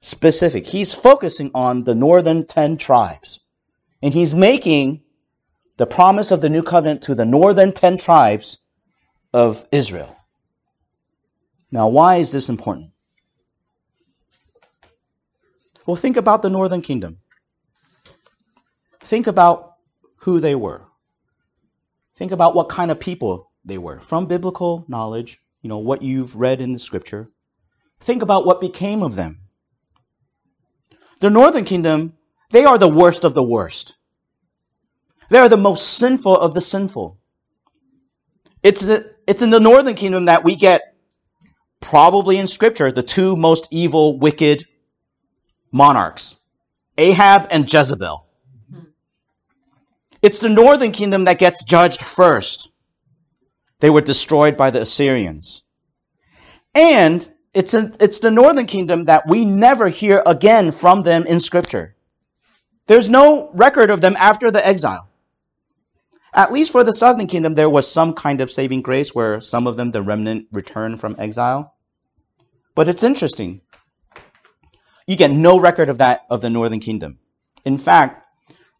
specific. 0.00 0.66
He's 0.66 0.92
focusing 0.92 1.52
on 1.54 1.84
the 1.84 1.94
northern 1.94 2.44
10 2.44 2.78
tribes. 2.78 3.38
And 4.02 4.12
he's 4.12 4.34
making 4.34 5.02
the 5.76 5.86
promise 5.86 6.32
of 6.32 6.40
the 6.40 6.48
new 6.48 6.64
covenant 6.64 7.02
to 7.02 7.14
the 7.14 7.24
northern 7.24 7.70
10 7.70 7.96
tribes 7.98 8.58
of 9.32 9.64
Israel. 9.70 10.16
Now, 11.70 11.86
why 11.86 12.16
is 12.16 12.32
this 12.32 12.48
important? 12.48 12.90
Well, 15.86 15.94
think 15.94 16.16
about 16.16 16.42
the 16.42 16.50
northern 16.50 16.82
kingdom. 16.82 17.18
Think 19.04 19.28
about 19.28 19.74
who 20.16 20.40
they 20.40 20.56
were. 20.56 20.82
Think 22.16 22.32
about 22.32 22.56
what 22.56 22.68
kind 22.68 22.90
of 22.90 22.98
people 22.98 23.46
they 23.64 23.78
were 23.78 23.98
from 24.00 24.26
biblical 24.26 24.84
knowledge, 24.88 25.40
you 25.62 25.68
know, 25.68 25.78
what 25.78 26.02
you've 26.02 26.36
read 26.36 26.60
in 26.60 26.72
the 26.72 26.78
scripture. 26.78 27.28
Think 28.00 28.22
about 28.22 28.46
what 28.46 28.60
became 28.60 29.02
of 29.02 29.16
them. 29.16 29.40
The 31.20 31.30
northern 31.30 31.64
kingdom, 31.64 32.14
they 32.50 32.64
are 32.64 32.78
the 32.78 32.88
worst 32.88 33.24
of 33.24 33.34
the 33.34 33.42
worst. 33.42 33.96
They 35.28 35.38
are 35.38 35.48
the 35.48 35.56
most 35.56 35.98
sinful 35.98 36.36
of 36.36 36.54
the 36.54 36.60
sinful. 36.60 37.18
It's, 38.62 38.88
it's 39.26 39.42
in 39.42 39.50
the 39.50 39.60
northern 39.60 39.94
kingdom 39.94 40.24
that 40.26 40.44
we 40.44 40.56
get, 40.56 40.82
probably 41.80 42.36
in 42.36 42.46
scripture, 42.46 42.90
the 42.90 43.02
two 43.02 43.36
most 43.36 43.68
evil, 43.70 44.18
wicked 44.18 44.64
monarchs 45.72 46.36
Ahab 46.98 47.46
and 47.50 47.72
Jezebel. 47.72 48.26
Hmm. 48.70 48.80
It's 50.20 50.38
the 50.38 50.50
northern 50.50 50.92
kingdom 50.92 51.24
that 51.24 51.38
gets 51.38 51.64
judged 51.64 52.02
first. 52.02 52.70
They 53.80 53.90
were 53.90 54.00
destroyed 54.00 54.56
by 54.56 54.70
the 54.70 54.82
Assyrians. 54.82 55.62
And 56.74 57.28
it's, 57.52 57.74
it's 57.74 58.20
the 58.20 58.30
northern 58.30 58.66
kingdom 58.66 59.06
that 59.06 59.26
we 59.26 59.44
never 59.44 59.88
hear 59.88 60.22
again 60.26 60.70
from 60.70 61.02
them 61.02 61.24
in 61.26 61.40
scripture. 61.40 61.96
There's 62.86 63.08
no 63.08 63.50
record 63.52 63.90
of 63.90 64.00
them 64.00 64.16
after 64.18 64.50
the 64.50 64.64
exile. 64.64 65.10
At 66.32 66.52
least 66.52 66.70
for 66.70 66.84
the 66.84 66.92
southern 66.92 67.26
kingdom, 67.26 67.54
there 67.54 67.70
was 67.70 67.90
some 67.90 68.14
kind 68.14 68.40
of 68.40 68.52
saving 68.52 68.82
grace 68.82 69.14
where 69.14 69.40
some 69.40 69.66
of 69.66 69.76
them, 69.76 69.90
the 69.90 70.02
remnant, 70.02 70.46
returned 70.52 71.00
from 71.00 71.16
exile. 71.18 71.74
But 72.76 72.88
it's 72.88 73.02
interesting. 73.02 73.62
You 75.06 75.16
get 75.16 75.32
no 75.32 75.58
record 75.58 75.88
of 75.88 75.98
that 75.98 76.26
of 76.30 76.40
the 76.40 76.50
northern 76.50 76.78
kingdom. 76.78 77.18
In 77.64 77.78
fact, 77.78 78.24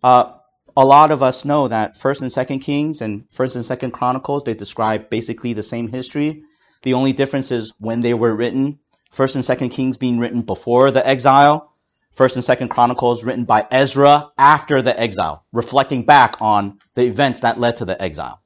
uh, 0.02 0.32
a 0.76 0.85
lot 0.85 1.11
of 1.11 1.22
us 1.22 1.44
know 1.44 1.68
that 1.68 1.96
First 1.96 2.22
and 2.22 2.33
Second 2.33 2.61
Kings 2.61 3.00
and 3.00 3.24
First 3.30 3.56
and 3.56 3.64
Second 3.64 3.92
Chronicles 3.92 4.44
they 4.44 4.54
describe 4.54 5.11
basically 5.11 5.52
the 5.52 5.62
same 5.62 5.88
history. 5.88 6.42
The 6.83 6.94
only 6.94 7.12
difference 7.12 7.50
is 7.50 7.72
when 7.78 8.00
they 8.00 8.14
were 8.14 8.35
written. 8.35 8.78
First 9.11 9.35
and 9.35 9.44
Second 9.44 9.70
Kings 9.70 9.96
being 9.96 10.18
written 10.18 10.42
before 10.42 10.90
the 10.90 11.06
exile, 11.06 11.72
First 12.12 12.37
and 12.37 12.44
Second 12.44 12.68
Chronicles 12.68 13.24
written 13.24 13.44
by 13.44 13.66
Ezra 13.70 14.30
after 14.38 14.83
the 14.83 14.98
exile, 14.98 15.44
reflecting 15.52 16.04
back 16.04 16.37
on 16.40 16.78
the 16.94 17.04
events 17.04 17.40
that 17.40 17.59
led 17.59 17.76
to 17.78 17.85
the 17.85 18.00
exile. 18.00 18.40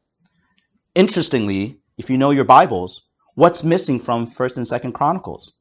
Interestingly, 0.95 1.81
if 1.99 2.11
you 2.11 2.17
know 2.17 2.31
your 2.31 2.45
Bibles, 2.45 3.03
what's 3.35 3.65
missing 3.65 4.01
from 4.01 4.27
First 4.27 4.57
and 4.57 4.67
Second 4.67 4.93
Chronicles? 4.93 5.53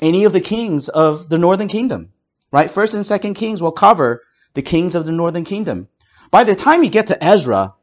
Any 0.00 0.24
of 0.24 0.32
the 0.32 0.40
kings 0.40 0.88
of 0.88 1.28
the 1.28 1.38
northern 1.38 1.68
kingdom, 1.68 2.12
right? 2.52 2.70
First 2.70 2.94
and 2.94 3.06
Second 3.06 3.34
Kings 3.34 3.62
will 3.62 3.72
cover 3.72 4.22
the 4.56 4.62
kings 4.62 4.94
of 4.94 5.04
the 5.04 5.12
northern 5.12 5.44
kingdom. 5.44 5.86
By 6.30 6.42
the 6.42 6.56
time 6.56 6.82
you 6.82 6.88
get 6.88 7.08
to 7.08 7.22
Ezra, 7.22 7.74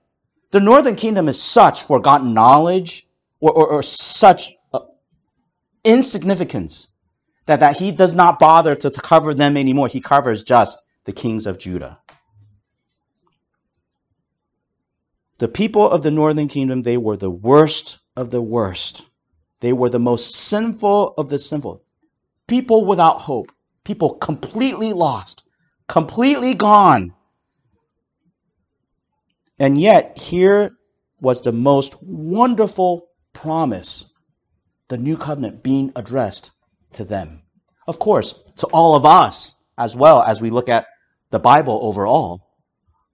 the 0.49 0.59
northern 0.59 0.95
kingdom 0.95 1.29
is 1.29 1.41
such 1.41 1.83
forgotten 1.83 2.33
knowledge 2.33 3.07
or, 3.39 3.51
or, 3.51 3.67
or 3.67 3.83
such 3.83 4.51
uh, 4.73 4.79
insignificance 5.83 6.87
that, 7.45 7.59
that 7.59 7.77
he 7.77 7.91
does 7.91 8.15
not 8.15 8.39
bother 8.39 8.73
to 8.73 8.89
cover 8.89 9.35
them 9.35 9.55
anymore. 9.55 9.87
He 9.87 10.01
covers 10.01 10.43
just 10.43 10.81
the 11.05 11.11
kings 11.11 11.45
of 11.45 11.59
Judah. 11.59 11.99
The 15.37 15.47
people 15.47 15.87
of 15.87 16.01
the 16.01 16.11
northern 16.11 16.47
kingdom, 16.47 16.81
they 16.81 16.97
were 16.97 17.17
the 17.17 17.29
worst 17.29 17.99
of 18.15 18.31
the 18.31 18.41
worst. 18.41 19.05
They 19.59 19.73
were 19.73 19.89
the 19.89 19.99
most 19.99 20.33
sinful 20.33 21.13
of 21.19 21.29
the 21.29 21.37
sinful. 21.37 21.83
People 22.47 22.85
without 22.85 23.21
hope. 23.21 23.51
People 23.83 24.15
completely 24.15 24.91
lost. 24.91 25.42
Completely 25.93 26.55
gone. 26.55 27.13
And 29.59 29.79
yet, 29.79 30.17
here 30.17 30.75
was 31.21 31.43
the 31.43 31.51
most 31.51 32.01
wonderful 32.01 33.09
promise 33.31 34.09
the 34.87 34.97
new 34.97 35.17
covenant 35.17 35.61
being 35.61 35.91
addressed 35.95 36.49
to 36.93 37.03
them. 37.03 37.43
Of 37.85 37.99
course, 37.99 38.33
to 38.55 38.65
all 38.73 38.95
of 38.95 39.05
us 39.05 39.53
as 39.77 39.95
well 39.95 40.23
as 40.23 40.41
we 40.41 40.49
look 40.49 40.67
at 40.67 40.87
the 41.29 41.37
Bible 41.37 41.77
overall. 41.83 42.41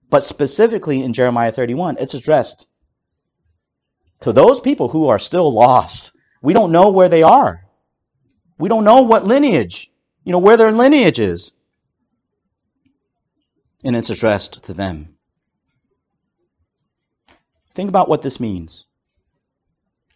But 0.08 0.24
specifically 0.24 1.04
in 1.04 1.12
Jeremiah 1.12 1.52
31, 1.52 1.98
it's 2.00 2.14
addressed 2.14 2.66
to 4.20 4.32
those 4.32 4.58
people 4.58 4.88
who 4.88 5.06
are 5.10 5.18
still 5.18 5.52
lost. 5.52 6.12
We 6.40 6.54
don't 6.54 6.72
know 6.72 6.88
where 6.88 7.10
they 7.10 7.24
are. 7.24 7.60
We 8.56 8.70
don't 8.70 8.84
know 8.84 9.02
what 9.02 9.26
lineage, 9.26 9.90
you 10.24 10.32
know, 10.32 10.38
where 10.38 10.56
their 10.56 10.72
lineage 10.72 11.20
is. 11.20 11.52
And 13.84 13.96
it's 13.96 14.10
addressed 14.10 14.64
to 14.64 14.74
them. 14.74 15.16
Think 17.72 17.88
about 17.88 18.08
what 18.08 18.22
this 18.22 18.40
means. 18.40 18.86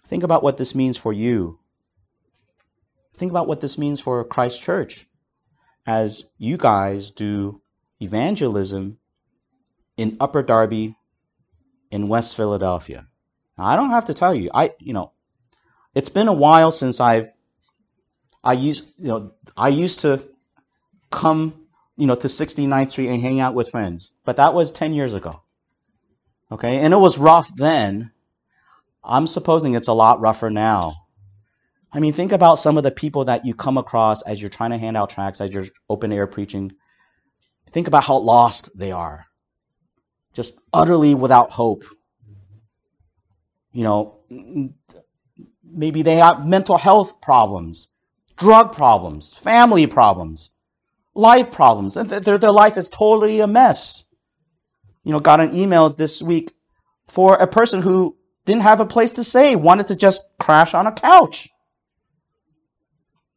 Think 0.06 0.22
about 0.22 0.42
what 0.42 0.58
this 0.58 0.74
means 0.74 0.98
for 0.98 1.12
you. 1.12 1.58
Think 3.16 3.30
about 3.30 3.46
what 3.46 3.60
this 3.60 3.78
means 3.78 4.00
for 4.00 4.22
Christ 4.24 4.60
Church 4.60 5.06
as 5.86 6.24
you 6.38 6.56
guys 6.56 7.10
do 7.10 7.62
evangelism 8.00 8.98
in 9.96 10.16
Upper 10.20 10.42
Darby 10.42 10.96
in 11.90 12.08
West 12.08 12.36
Philadelphia. 12.36 13.06
Now, 13.56 13.66
I 13.66 13.76
don't 13.76 13.90
have 13.90 14.06
to 14.06 14.14
tell 14.14 14.34
you, 14.34 14.50
I 14.52 14.72
you 14.78 14.92
know, 14.92 15.12
it's 15.94 16.08
been 16.08 16.28
a 16.28 16.32
while 16.32 16.72
since 16.72 17.00
I've 17.00 17.28
I 18.42 18.54
used 18.54 18.84
you 18.98 19.08
know 19.08 19.32
I 19.56 19.68
used 19.68 20.00
to 20.00 20.26
come 21.10 21.63
you 21.96 22.06
know 22.06 22.14
to 22.14 22.28
69th 22.28 22.90
Street 22.90 23.08
and 23.08 23.20
hang 23.20 23.40
out 23.40 23.54
with 23.54 23.70
friends, 23.70 24.12
but 24.24 24.36
that 24.36 24.54
was 24.54 24.72
10 24.72 24.92
years 24.92 25.14
ago. 25.14 25.42
Okay, 26.50 26.78
and 26.78 26.92
it 26.92 26.98
was 26.98 27.18
rough 27.18 27.54
then. 27.56 28.12
I'm 29.02 29.26
supposing 29.26 29.74
it's 29.74 29.88
a 29.88 29.92
lot 29.92 30.20
rougher 30.20 30.50
now. 30.50 30.94
I 31.92 32.00
mean, 32.00 32.12
think 32.12 32.32
about 32.32 32.58
some 32.58 32.76
of 32.76 32.82
the 32.82 32.90
people 32.90 33.26
that 33.26 33.46
you 33.46 33.54
come 33.54 33.78
across 33.78 34.22
as 34.22 34.40
you're 34.40 34.50
trying 34.50 34.70
to 34.70 34.78
hand 34.78 34.96
out 34.96 35.10
tracts, 35.10 35.40
as 35.40 35.50
you're 35.50 35.66
open 35.88 36.12
air 36.12 36.26
preaching. 36.26 36.72
Think 37.70 37.86
about 37.86 38.04
how 38.04 38.18
lost 38.18 38.76
they 38.76 38.92
are. 38.92 39.26
Just 40.32 40.54
utterly 40.72 41.14
without 41.14 41.52
hope. 41.52 41.84
You 43.72 43.84
know, 43.84 44.20
maybe 45.62 46.02
they 46.02 46.16
have 46.16 46.46
mental 46.46 46.78
health 46.78 47.20
problems, 47.20 47.88
drug 48.36 48.72
problems, 48.72 49.32
family 49.32 49.86
problems, 49.86 50.50
life 51.14 51.50
problems. 51.50 51.96
And 51.96 52.08
their, 52.10 52.38
their 52.38 52.52
life 52.52 52.76
is 52.76 52.88
totally 52.88 53.40
a 53.40 53.46
mess. 53.46 54.04
You 55.04 55.12
know, 55.12 55.20
got 55.20 55.40
an 55.40 55.54
email 55.54 55.90
this 55.90 56.22
week 56.22 56.52
for 57.06 57.34
a 57.34 57.46
person 57.46 57.82
who 57.82 58.16
didn't 58.46 58.62
have 58.62 58.80
a 58.80 58.86
place 58.86 59.14
to 59.14 59.24
stay, 59.24 59.56
wanted 59.56 59.88
to 59.88 59.96
just 59.96 60.24
crash 60.38 60.74
on 60.74 60.86
a 60.86 60.92
couch 60.92 61.48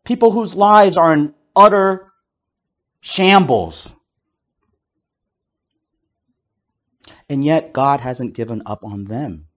people 0.07 0.31
whose 0.31 0.55
lives 0.55 0.95
are 0.95 1.13
in 1.13 1.33
utter 1.53 2.13
shambles. 3.01 3.91
And 7.29 7.43
yet, 7.43 7.73
God 7.73 7.99
hasn't 7.99 8.33
given 8.33 8.63
up 8.65 8.85
on 8.85 9.03
them. 9.03 9.47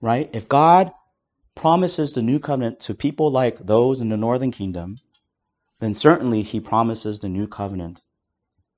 Right? 0.00 0.28
If 0.34 0.48
God 0.48 0.92
promises 1.54 2.12
the 2.12 2.20
new 2.20 2.40
covenant 2.40 2.80
to 2.80 2.94
people 2.94 3.30
like 3.30 3.56
those 3.58 4.00
in 4.00 4.08
the 4.08 4.16
northern 4.16 4.50
kingdom, 4.50 4.96
then 5.80 5.94
certainly 5.94 6.42
he 6.42 6.60
promises 6.60 7.20
the 7.20 7.28
new 7.28 7.46
covenant 7.46 8.02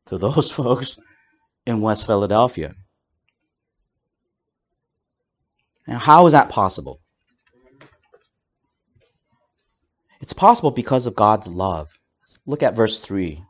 to 0.06 0.18
those 0.26 0.50
folks 0.50 0.98
in 1.66 1.80
West 1.80 2.06
Philadelphia. 2.06 2.72
Now, 5.87 5.98
how 5.98 6.26
is 6.26 6.32
that 6.32 6.48
possible? 6.48 7.00
It's 10.20 10.32
possible 10.32 10.70
because 10.70 11.06
of 11.06 11.14
God's 11.14 11.46
love. 11.46 11.88
Look 12.46 12.62
at 12.62 12.76
verse 12.76 12.98
3. 13.00 13.42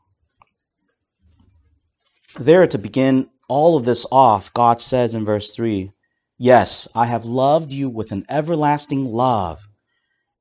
There, 2.39 2.67
to 2.67 2.79
begin 2.79 3.29
all 3.49 3.77
of 3.77 3.85
this 3.85 4.05
off, 4.11 4.53
God 4.53 4.81
says 4.81 5.15
in 5.15 5.25
verse 5.25 5.55
3 5.55 5.91
Yes, 6.39 6.87
I 6.95 7.07
have 7.07 7.25
loved 7.25 7.71
you 7.71 7.89
with 7.89 8.13
an 8.13 8.27
everlasting 8.29 9.07
love, 9.07 9.66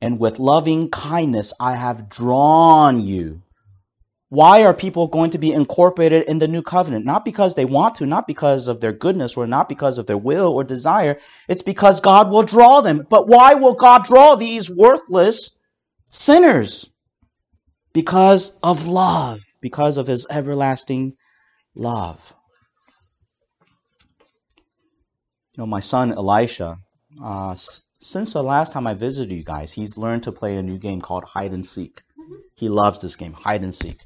and 0.06 0.20
with 0.20 0.38
loving 0.38 0.88
kindness 0.92 1.52
I 1.60 1.76
have 1.76 2.10
drawn 2.10 3.02
you. 3.02 3.42
Why 4.30 4.64
are 4.64 4.74
people 4.74 5.08
going 5.08 5.32
to 5.32 5.40
be 5.40 5.52
incorporated 5.52 6.28
in 6.28 6.38
the 6.38 6.48
new 6.48 6.62
covenant? 6.62 7.06
Not 7.06 7.26
because 7.26 7.56
they 7.56 7.66
want 7.66 7.96
to, 7.96 8.06
not 8.06 8.28
because 8.28 8.68
of 8.68 8.82
their 8.82 8.92
goodness, 8.94 9.36
or 9.36 9.48
not 9.48 9.68
because 9.68 9.98
of 9.98 10.06
their 10.06 10.18
will 10.18 10.54
or 10.54 10.64
desire. 10.64 11.18
It's 11.48 11.64
because 11.64 12.00
God 12.02 12.30
will 12.30 12.44
draw 12.44 12.82
them. 12.82 13.08
But 13.10 13.28
why 13.28 13.56
will 13.56 13.74
God 13.74 14.06
draw 14.06 14.36
these 14.36 14.70
worthless, 14.70 15.50
sinners 16.12 16.88
because 17.92 18.52
of 18.62 18.86
love, 18.86 19.40
because 19.60 19.98
of 19.98 20.06
his 20.06 20.28
everlasting 20.30 21.14
love. 21.74 22.36
You 25.58 25.64
know, 25.64 25.68
my 25.68 25.80
son 25.80 26.12
Elisha, 26.12 26.78
uh, 27.24 27.56
since 28.06 28.34
the 28.34 28.44
last 28.44 28.72
time 28.72 28.86
I 28.86 28.94
visited 28.94 29.36
you 29.36 29.44
guys, 29.44 29.72
he's 29.72 29.98
learned 29.98 30.24
to 30.24 30.32
play 30.32 30.58
a 30.58 30.64
new 30.64 30.78
game 30.78 31.02
called 31.02 31.24
hide 31.24 31.54
and 31.54 31.66
seek. 31.66 32.04
He 32.56 32.70
loves 32.70 33.02
this 33.02 33.16
game, 33.16 33.34
hide 33.34 33.64
and 33.64 33.74
seek. 33.74 34.06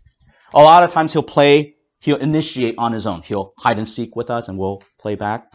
A 0.53 0.61
lot 0.61 0.83
of 0.83 0.91
times 0.91 1.11
he'll 1.11 1.21
play, 1.21 1.75
he'll 1.99 2.17
initiate 2.17 2.75
on 2.77 2.93
his 2.93 3.05
own. 3.05 3.21
He'll 3.23 3.53
hide 3.57 3.77
and 3.77 3.87
seek 3.87 4.15
with 4.15 4.29
us 4.29 4.47
and 4.47 4.57
we'll 4.57 4.81
play 4.97 5.15
back. 5.15 5.51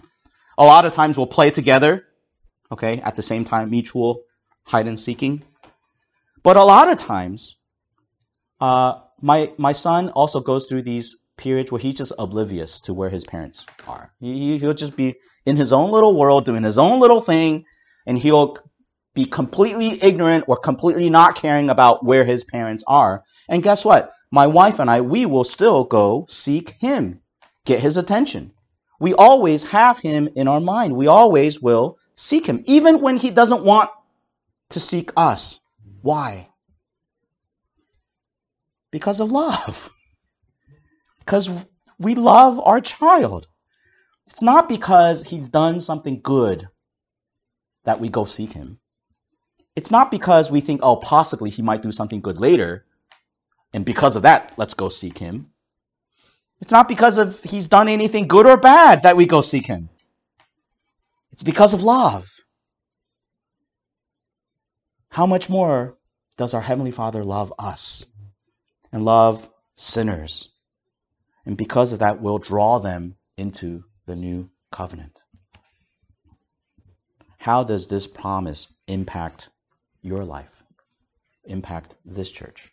A 0.59 0.65
lot 0.65 0.85
of 0.85 0.93
times 0.93 1.17
we'll 1.17 1.27
play 1.27 1.51
together, 1.51 2.07
okay, 2.71 3.01
at 3.01 3.17
the 3.17 3.23
same 3.23 3.45
time, 3.45 3.71
mutual 3.71 4.23
hide 4.65 4.87
and 4.87 5.01
seeking. 5.01 5.43
But 6.43 6.57
a 6.57 6.65
lot 6.65 6.91
of 6.91 6.99
times, 6.99 7.57
uh, 8.61 9.01
my 9.23 9.53
my 9.57 9.73
son 9.73 10.11
also 10.11 10.41
goes 10.41 10.67
through 10.67 10.83
these 10.83 11.17
periods 11.37 11.73
where 11.73 11.81
he's 11.81 11.97
just 11.97 12.13
oblivious 12.19 12.81
to 12.83 12.95
where 12.95 13.09
his 13.09 13.25
parents 13.25 13.67
are. 13.89 14.13
He, 14.21 14.59
he'll 14.59 14.75
just 14.75 14.97
be 14.97 15.17
in 15.47 15.57
his 15.57 15.73
own 15.73 15.91
little 15.91 16.15
world 16.15 16.45
doing 16.45 16.63
his 16.63 16.79
own 16.79 17.01
little 17.01 17.21
thing, 17.21 17.65
and 18.07 18.19
he'll 18.19 18.57
be 19.15 19.25
completely 19.25 19.99
ignorant 20.03 20.45
or 20.49 20.57
completely 20.57 21.09
not 21.09 21.37
caring 21.37 21.71
about 21.71 22.05
where 22.05 22.25
his 22.25 22.45
parents 22.45 22.83
are. 22.87 23.23
And 23.49 23.63
guess 23.63 23.85
what? 23.85 24.13
My 24.31 24.47
wife 24.47 24.81
and 24.81 24.91
I, 24.91 25.01
we 25.01 25.25
will 25.27 25.45
still 25.45 25.85
go 25.85 26.27
seek 26.29 26.71
him, 26.71 27.21
get 27.65 27.81
his 27.81 27.97
attention. 27.97 28.53
We 28.99 29.15
always 29.15 29.65
have 29.67 30.01
him 30.01 30.29
in 30.35 30.49
our 30.49 30.61
mind. 30.61 30.97
We 30.97 31.07
always 31.07 31.63
will 31.63 31.99
seek 32.17 32.47
him, 32.47 32.63
even 32.67 33.01
when 33.01 33.17
he 33.17 33.31
doesn't 33.31 33.65
want 33.65 33.91
to 34.71 34.81
seek 34.81 35.13
us. 35.17 35.61
Why? 36.03 36.49
Because 38.91 39.21
of 39.21 39.33
love. 39.33 39.91
Because 41.21 41.49
we 41.99 42.15
love 42.15 42.61
our 42.63 42.83
child. 42.83 43.47
It's 44.27 44.43
not 44.43 44.69
because 44.69 45.25
he's 45.25 45.49
done 45.49 45.81
something 45.81 46.21
good 46.23 46.69
that 47.85 48.01
we 48.01 48.09
go 48.09 48.25
seek 48.25 48.53
him. 48.53 48.79
It's 49.77 49.91
not 49.91 50.11
because 50.11 50.51
we 50.51 50.61
think, 50.61 50.81
oh, 50.83 50.97
possibly 50.97 51.51
he 51.51 51.63
might 51.63 51.83
do 51.83 51.93
something 51.93 52.21
good 52.21 52.39
later, 52.39 52.85
and 53.73 53.85
because 53.85 54.15
of 54.15 54.23
that, 54.23 54.53
let's 54.57 54.75
go 54.75 54.89
seek 54.89 55.19
him. 55.19 55.51
It's 56.61 56.71
not 56.71 56.89
because 56.89 57.19
of 57.19 57.43
he's 57.43 57.67
done 57.67 57.89
anything 57.89 58.29
good 58.29 58.47
or 58.47 58.57
bad 58.57 59.03
that 59.03 59.17
we 59.17 59.27
go 59.27 59.41
seek 59.41 59.67
him. 59.67 59.91
It's 61.33 61.43
because 61.43 61.75
of 61.75 61.83
love. 61.83 62.31
How 65.09 65.27
much 65.27 65.51
more 65.51 65.99
does 66.37 66.55
our 66.55 66.61
Heavenly 66.61 66.93
Father 66.93 67.25
love 67.25 67.53
us 67.59 68.07
and 68.93 69.05
love 69.05 69.51
sinners? 69.75 70.51
And 71.45 71.57
because 71.57 71.93
of 71.93 71.99
that, 71.99 72.23
we'll 72.23 72.39
draw 72.39 72.79
them 72.79 73.17
into 73.37 73.85
the 74.07 74.15
new 74.15 74.51
covenant. 74.71 75.24
How 77.45 77.63
does 77.63 77.89
this 77.89 78.07
promise 78.07 78.69
impact 78.89 79.51
your 80.01 80.25
life, 80.25 80.65
impact 81.45 81.95
this 82.03 82.33
church? 82.33 82.73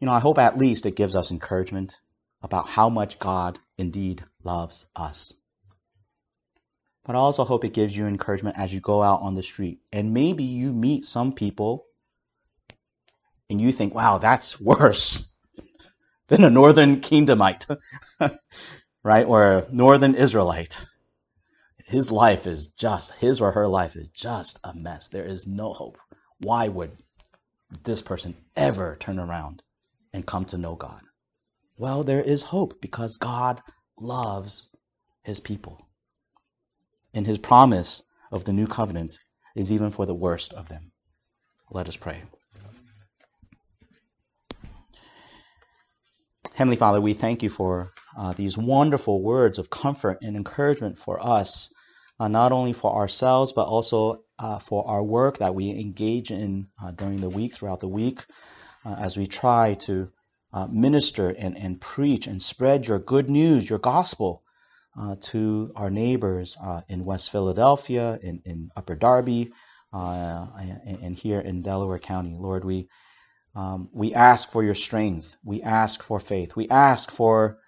You 0.00 0.06
know, 0.06 0.12
I 0.12 0.18
hope 0.18 0.36
at 0.36 0.58
least 0.58 0.84
it 0.84 0.96
gives 0.96 1.14
us 1.14 1.30
encouragement 1.30 2.00
about 2.42 2.66
how 2.66 2.88
much 2.88 3.20
God 3.20 3.60
indeed 3.78 4.24
loves 4.42 4.88
us. 4.96 5.32
But 7.04 7.14
I 7.14 7.20
also 7.20 7.44
hope 7.44 7.64
it 7.64 7.72
gives 7.72 7.96
you 7.96 8.08
encouragement 8.08 8.58
as 8.58 8.74
you 8.74 8.80
go 8.80 9.00
out 9.00 9.20
on 9.20 9.36
the 9.36 9.44
street. 9.44 9.78
And 9.92 10.12
maybe 10.12 10.42
you 10.42 10.72
meet 10.72 11.04
some 11.04 11.32
people 11.34 11.86
and 13.48 13.60
you 13.60 13.70
think, 13.70 13.94
wow, 13.94 14.18
that's 14.18 14.60
worse 14.60 15.24
than 16.26 16.42
a 16.42 16.50
northern 16.50 17.00
kingdomite, 17.00 17.66
right? 19.04 19.24
Or 19.24 19.58
a 19.58 19.68
northern 19.70 20.16
Israelite. 20.16 20.84
His 21.86 22.10
life 22.10 22.46
is 22.46 22.68
just, 22.68 23.14
his 23.14 23.40
or 23.40 23.52
her 23.52 23.68
life 23.68 23.94
is 23.94 24.08
just 24.08 24.58
a 24.64 24.74
mess. 24.74 25.08
There 25.08 25.24
is 25.24 25.46
no 25.46 25.72
hope. 25.72 25.98
Why 26.40 26.66
would 26.66 26.98
this 27.84 28.02
person 28.02 28.36
ever 28.56 28.96
turn 28.96 29.20
around 29.20 29.62
and 30.12 30.26
come 30.26 30.44
to 30.46 30.58
know 30.58 30.74
God? 30.74 31.02
Well, 31.78 32.02
there 32.02 32.22
is 32.22 32.42
hope 32.42 32.80
because 32.80 33.16
God 33.18 33.62
loves 33.98 34.68
his 35.22 35.38
people 35.38 35.86
and 37.14 37.26
his 37.26 37.38
promise 37.38 38.02
of 38.30 38.44
the 38.44 38.52
new 38.52 38.66
covenant 38.66 39.18
is 39.54 39.72
even 39.72 39.90
for 39.90 40.06
the 40.06 40.14
worst 40.14 40.52
of 40.52 40.68
them. 40.68 40.92
Let 41.70 41.88
us 41.88 41.96
pray. 41.96 42.22
Heavenly 46.52 46.76
Father, 46.76 47.00
we 47.00 47.12
thank 47.12 47.42
you 47.42 47.50
for 47.50 47.90
uh, 48.16 48.32
these 48.32 48.56
wonderful 48.56 49.22
words 49.22 49.58
of 49.58 49.70
comfort 49.70 50.18
and 50.22 50.36
encouragement 50.36 50.98
for 50.98 51.24
us, 51.24 51.72
not 52.20 52.52
only 52.52 52.72
for 52.72 52.94
ourselves, 52.94 53.52
but 53.52 53.66
also 53.66 54.22
uh, 54.38 54.58
for 54.58 54.86
our 54.88 55.02
work 55.02 55.38
that 55.38 55.54
we 55.54 55.70
engage 55.70 56.30
in 56.30 56.68
uh, 56.82 56.90
during 56.92 57.18
the 57.18 57.28
week, 57.28 57.52
throughout 57.52 57.80
the 57.80 57.88
week, 57.88 58.24
uh, 58.84 58.94
as 58.98 59.16
we 59.16 59.26
try 59.26 59.74
to 59.74 60.10
uh, 60.52 60.66
minister 60.68 61.30
and, 61.30 61.56
and 61.56 61.80
preach 61.80 62.26
and 62.26 62.40
spread 62.40 62.86
your 62.86 62.98
good 62.98 63.28
news, 63.28 63.68
your 63.68 63.78
gospel 63.78 64.42
to 65.20 65.70
our 65.76 65.90
neighbors 65.90 66.56
in 66.88 67.04
West 67.04 67.30
Philadelphia, 67.30 68.18
in, 68.22 68.40
in 68.46 68.70
Upper 68.76 68.94
Darby, 68.94 69.52
and, 69.92 70.98
and 71.02 71.16
here 71.16 71.40
in 71.40 71.60
Delaware 71.60 71.98
County. 71.98 72.34
Lord, 72.38 72.64
we 72.64 72.88
um, 73.54 73.88
we 73.92 74.14
ask 74.14 74.50
for 74.50 74.62
your 74.62 74.74
strength. 74.74 75.36
We 75.44 75.62
ask 75.62 76.02
for 76.02 76.20
faith. 76.20 76.56
We 76.56 76.68
ask 76.68 77.10
for 77.10 77.58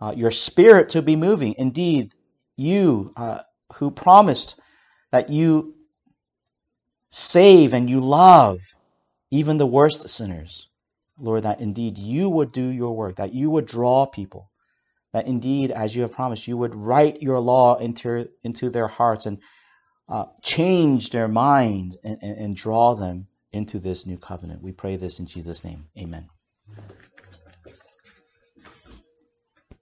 uh, 0.00 0.14
your 0.16 0.30
spirit 0.32 0.90
to 0.90 1.02
be 1.02 1.16
moving. 1.16 1.54
Indeed, 1.58 2.12
you 2.56 3.12
uh, 3.16 3.40
who 3.74 3.90
promised 3.90 4.58
that 5.10 5.28
you 5.30 5.74
save 7.10 7.72
and 7.72 7.88
you 7.88 8.00
love 8.00 8.58
even 9.30 9.58
the 9.58 9.66
worst 9.66 10.08
sinners. 10.08 10.68
Lord, 11.18 11.42
that 11.42 11.60
indeed 11.60 11.98
you 11.98 12.28
would 12.28 12.52
do 12.52 12.66
your 12.68 12.94
work, 12.94 13.16
that 13.16 13.34
you 13.34 13.50
would 13.50 13.66
draw 13.66 14.06
people, 14.06 14.50
that 15.12 15.26
indeed, 15.26 15.70
as 15.70 15.96
you 15.96 16.02
have 16.02 16.12
promised, 16.12 16.46
you 16.46 16.56
would 16.56 16.74
write 16.74 17.22
your 17.22 17.40
law 17.40 17.76
into, 17.76 18.28
into 18.44 18.70
their 18.70 18.86
hearts 18.86 19.26
and 19.26 19.38
uh, 20.08 20.26
change 20.42 21.10
their 21.10 21.28
minds 21.28 21.96
and, 22.04 22.18
and, 22.22 22.36
and 22.38 22.56
draw 22.56 22.94
them 22.94 23.26
into 23.52 23.78
this 23.78 24.06
new 24.06 24.16
covenant. 24.16 24.62
We 24.62 24.72
pray 24.72 24.96
this 24.96 25.18
in 25.18 25.26
Jesus' 25.26 25.64
name. 25.64 25.88
Amen. 25.98 26.28